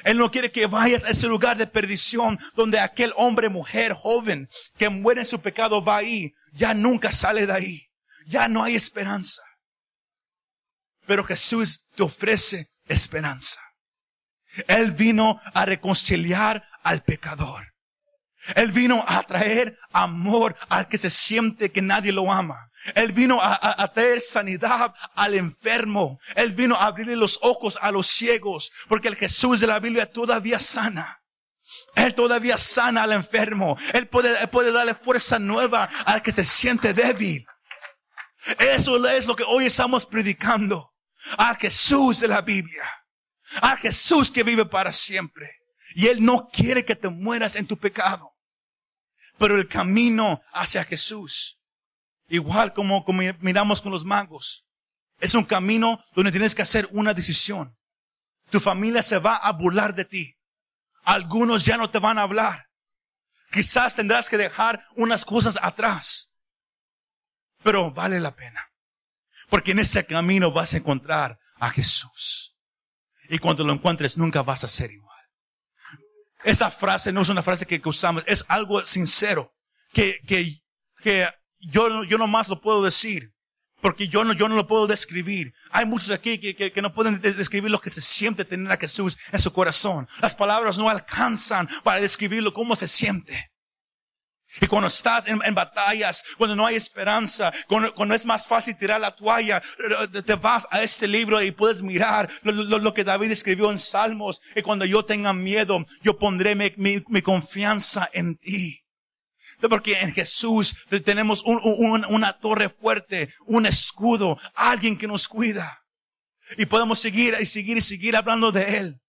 Él 0.04 0.18
no 0.18 0.32
quiere 0.32 0.52
que 0.52 0.68
vayas 0.68 1.04
a 1.04 1.10
ese 1.10 1.28
lugar 1.28 1.58
de 1.58 1.68
perdición 1.68 2.40
donde 2.56 2.80
aquel 2.80 3.14
hombre, 3.16 3.50
mujer, 3.50 3.94
joven 3.94 4.48
que 4.78 4.90
muere 4.90 5.22
en 5.22 5.26
su 5.26 5.42
pecado 5.42 5.84
va 5.84 5.98
ahí. 5.98 6.34
Ya 6.54 6.74
nunca 6.74 7.12
sale 7.12 7.46
de 7.46 7.54
ahí. 7.54 7.88
Ya 8.26 8.48
no 8.48 8.64
hay 8.64 8.76
esperanza. 8.76 9.42
Pero 11.06 11.24
Jesús 11.24 11.86
te 11.96 12.04
ofrece 12.04 12.70
esperanza. 12.86 13.62
Él 14.68 14.92
vino 14.92 15.40
a 15.54 15.66
reconciliar 15.66 16.64
al 16.84 17.04
pecador. 17.04 17.74
Él 18.56 18.72
vino 18.72 19.04
a 19.08 19.24
traer 19.24 19.78
amor 19.92 20.56
al 20.70 20.88
que 20.88 20.98
se 20.98 21.10
siente 21.10 21.72
que 21.72 21.82
nadie 21.82 22.12
lo 22.12 22.32
ama. 22.32 22.68
Él 22.96 23.12
vino 23.12 23.40
a, 23.42 23.92
traer 23.92 24.22
sanidad 24.22 24.94
al 25.16 25.34
enfermo. 25.34 26.20
Él 26.36 26.54
vino 26.54 26.76
a 26.76 26.86
abrirle 26.86 27.16
los 27.16 27.40
ojos 27.42 27.78
a 27.82 27.92
los 27.92 28.08
ciegos, 28.08 28.72
porque 28.88 29.10
el 29.10 29.16
Jesús 29.16 29.60
de 29.60 29.68
la 29.68 29.80
Biblia 29.80 30.10
todavía 30.10 30.60
sana. 30.60 31.22
Él 31.96 32.14
todavía 32.14 32.58
sana 32.58 33.04
al 33.04 33.12
enfermo. 33.12 33.78
Él 33.94 34.08
puede, 34.08 34.48
puede 34.48 34.72
darle 34.72 34.94
fuerza 34.94 35.38
nueva 35.38 35.90
al 36.06 36.22
que 36.22 36.32
se 36.32 36.44
siente 36.44 36.94
débil. 36.94 37.46
Eso 38.60 39.06
es 39.08 39.28
lo 39.28 39.36
que 39.36 39.44
hoy 39.44 39.66
estamos 39.66 40.06
predicando. 40.06 40.94
A 41.38 41.56
Jesús 41.56 42.22
de 42.22 42.30
la 42.30 42.42
Biblia. 42.42 42.86
A 43.62 43.76
Jesús 43.76 44.32
que 44.32 44.44
vive 44.44 44.66
para 44.66 44.94
siempre. 44.94 45.52
Y 45.96 46.08
Él 46.08 46.24
no 46.24 46.48
quiere 46.48 46.86
que 46.86 46.96
te 46.96 47.10
mueras 47.10 47.56
en 47.56 47.68
tu 47.68 47.78
pecado. 47.78 48.37
Pero 49.38 49.58
el 49.58 49.68
camino 49.68 50.42
hacia 50.52 50.84
Jesús, 50.84 51.60
igual 52.28 52.74
como, 52.74 53.06
como 53.06 53.22
miramos 53.40 53.82
con 53.82 53.92
los 53.92 54.06
magos, 54.06 54.66
es 55.20 55.34
un 55.34 55.46
camino 55.46 56.04
donde 56.14 56.32
tienes 56.32 56.56
que 56.56 56.62
hacer 56.62 56.88
una 56.92 57.14
decisión. 57.14 57.78
Tu 58.50 58.60
familia 58.60 59.02
se 59.02 59.18
va 59.18 59.36
a 59.36 59.52
burlar 59.52 59.96
de 59.96 60.06
ti. 60.06 60.36
Algunos 61.04 61.66
ya 61.66 61.78
no 61.78 61.90
te 61.90 62.00
van 62.00 62.18
a 62.18 62.24
hablar. 62.24 62.68
Quizás 63.52 63.96
tendrás 63.96 64.30
que 64.30 64.38
dejar 64.38 64.86
unas 64.96 65.26
cosas 65.26 65.58
atrás. 65.62 66.32
Pero 67.64 67.92
vale 67.92 68.20
la 68.20 68.36
pena. 68.36 68.72
Porque 69.50 69.72
en 69.72 69.80
ese 69.80 70.06
camino 70.06 70.52
vas 70.52 70.74
a 70.74 70.78
encontrar 70.78 71.40
a 71.56 71.70
Jesús. 71.70 72.56
Y 73.30 73.40
cuando 73.40 73.64
lo 73.64 73.74
encuentres 73.74 74.18
nunca 74.18 74.42
vas 74.42 74.64
a 74.64 74.68
ser. 74.68 74.92
Esa 76.44 76.72
frase 76.72 77.12
no 77.12 77.22
es 77.22 77.30
una 77.30 77.44
frase 77.44 77.66
que, 77.66 77.82
usamos, 77.86 78.24
es 78.28 78.46
algo 78.48 78.86
sincero. 78.86 79.54
Que, 79.94 80.20
que, 80.28 80.62
que 81.02 81.28
yo, 81.60 82.04
yo 82.04 82.28
más 82.28 82.50
lo 82.50 82.62
puedo 82.62 82.84
decir. 82.84 83.34
Porque 83.82 84.08
yo 84.08 84.24
no, 84.24 84.34
yo 84.34 84.50
no 84.50 84.56
lo 84.56 84.66
puedo 84.66 84.88
describir. 84.88 85.54
Hay 85.70 85.86
muchos 85.86 86.10
aquí 86.10 86.40
que, 86.40 86.56
que, 86.56 86.72
que, 86.72 86.82
no 86.82 86.94
pueden 86.94 87.22
describir 87.22 87.70
lo 87.70 87.80
que 87.80 87.92
se 87.92 88.02
siente 88.02 88.44
tener 88.44 88.72
a 88.72 88.78
Jesús 88.78 89.18
en 89.32 89.40
su 89.40 89.54
corazón. 89.54 90.08
Las 90.20 90.34
palabras 90.34 90.80
no 90.80 90.90
alcanzan 90.90 91.70
para 91.84 92.02
describirlo 92.02 92.54
cómo 92.54 92.76
se 92.76 92.88
siente. 92.88 93.52
Y 94.62 94.68
cuando 94.68 94.88
estás 94.88 95.28
en, 95.28 95.40
batallas, 95.54 96.24
cuando 96.38 96.56
no 96.56 96.66
hay 96.66 96.76
esperanza, 96.76 97.54
cuando, 97.68 98.16
es 98.16 98.26
más 98.26 98.48
fácil 98.48 98.78
tirar 98.78 99.02
la 99.02 99.16
toalla, 99.16 99.62
te 100.26 100.36
vas 100.36 100.68
a 100.72 100.82
este 100.82 101.08
libro 101.08 101.42
y 101.42 101.52
puedes 101.52 101.82
mirar 101.82 102.30
lo, 102.44 102.94
que 102.94 103.04
David 103.04 103.32
escribió 103.32 103.70
en 103.72 103.78
Salmos. 103.78 104.42
Y 104.56 104.62
cuando 104.62 104.86
yo 104.86 105.04
tenga 105.04 105.34
miedo, 105.34 105.86
yo 106.02 106.18
pondré 106.18 106.56
mi, 106.56 107.22
confianza 107.22 108.10
en 108.14 108.38
ti. 108.38 108.84
Porque 109.60 110.00
en 110.00 110.14
Jesús 110.14 110.76
tenemos 111.04 111.44
una 111.46 112.38
torre 112.40 112.70
fuerte, 112.70 113.34
un 113.46 113.66
escudo, 113.66 114.40
alguien 114.56 114.98
que 114.98 115.08
nos 115.08 115.28
cuida. 115.28 115.84
Y 116.58 116.66
podemos 116.66 117.00
seguir 117.00 117.36
y 117.40 117.46
seguir 117.46 117.78
y 117.78 117.82
seguir 117.82 118.16
hablando 118.16 118.52
de 118.54 118.78
Él. 118.78 119.02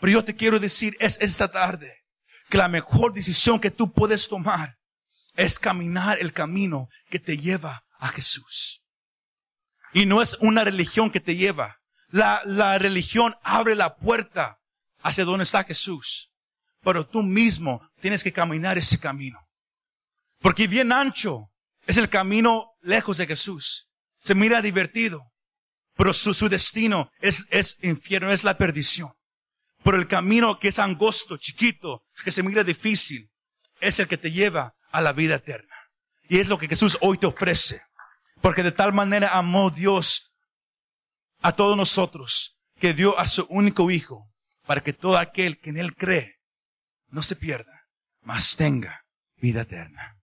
Pero 0.00 0.12
yo 0.12 0.24
te 0.24 0.34
quiero 0.34 0.58
decir, 0.58 0.96
es 0.98 1.18
esta 1.20 1.48
tarde 1.48 2.05
que 2.48 2.58
la 2.58 2.68
mejor 2.68 3.12
decisión 3.12 3.60
que 3.60 3.70
tú 3.70 3.92
puedes 3.92 4.28
tomar 4.28 4.76
es 5.34 5.58
caminar 5.58 6.18
el 6.20 6.32
camino 6.32 6.88
que 7.10 7.18
te 7.18 7.38
lleva 7.38 7.84
a 7.98 8.08
Jesús. 8.08 8.82
Y 9.92 10.06
no 10.06 10.22
es 10.22 10.36
una 10.40 10.64
religión 10.64 11.10
que 11.10 11.20
te 11.20 11.36
lleva. 11.36 11.76
La, 12.08 12.42
la 12.44 12.78
religión 12.78 13.34
abre 13.42 13.74
la 13.74 13.96
puerta 13.96 14.58
hacia 15.00 15.24
donde 15.24 15.44
está 15.44 15.64
Jesús. 15.64 16.30
Pero 16.82 17.06
tú 17.06 17.22
mismo 17.22 17.88
tienes 18.00 18.22
que 18.22 18.32
caminar 18.32 18.78
ese 18.78 18.98
camino. 18.98 19.40
Porque 20.40 20.66
bien 20.66 20.92
ancho 20.92 21.50
es 21.86 21.96
el 21.96 22.08
camino 22.08 22.72
lejos 22.82 23.16
de 23.16 23.26
Jesús. 23.26 23.88
Se 24.18 24.34
mira 24.34 24.62
divertido. 24.62 25.32
Pero 25.94 26.12
su, 26.12 26.34
su 26.34 26.48
destino 26.48 27.10
es, 27.20 27.46
es 27.50 27.82
infierno, 27.82 28.30
es 28.30 28.44
la 28.44 28.58
perdición. 28.58 29.15
Por 29.86 29.94
el 29.94 30.08
camino 30.08 30.58
que 30.58 30.66
es 30.66 30.80
angosto, 30.80 31.36
chiquito, 31.36 32.02
que 32.24 32.32
se 32.32 32.42
mira 32.42 32.64
difícil, 32.64 33.30
es 33.80 34.00
el 34.00 34.08
que 34.08 34.16
te 34.16 34.32
lleva 34.32 34.74
a 34.90 35.00
la 35.00 35.12
vida 35.12 35.36
eterna. 35.36 35.76
Y 36.28 36.40
es 36.40 36.48
lo 36.48 36.58
que 36.58 36.66
Jesús 36.66 36.98
hoy 37.02 37.18
te 37.18 37.26
ofrece. 37.26 37.82
Porque 38.40 38.64
de 38.64 38.72
tal 38.72 38.92
manera 38.92 39.38
amó 39.38 39.70
Dios 39.70 40.32
a 41.40 41.52
todos 41.52 41.76
nosotros 41.76 42.58
que 42.80 42.94
dio 42.94 43.16
a 43.16 43.28
su 43.28 43.46
único 43.48 43.88
Hijo 43.88 44.28
para 44.66 44.80
que 44.80 44.92
todo 44.92 45.18
aquel 45.18 45.60
que 45.60 45.70
en 45.70 45.76
Él 45.76 45.94
cree 45.94 46.34
no 47.10 47.22
se 47.22 47.36
pierda, 47.36 47.86
mas 48.22 48.56
tenga 48.56 49.04
vida 49.36 49.60
eterna. 49.60 50.15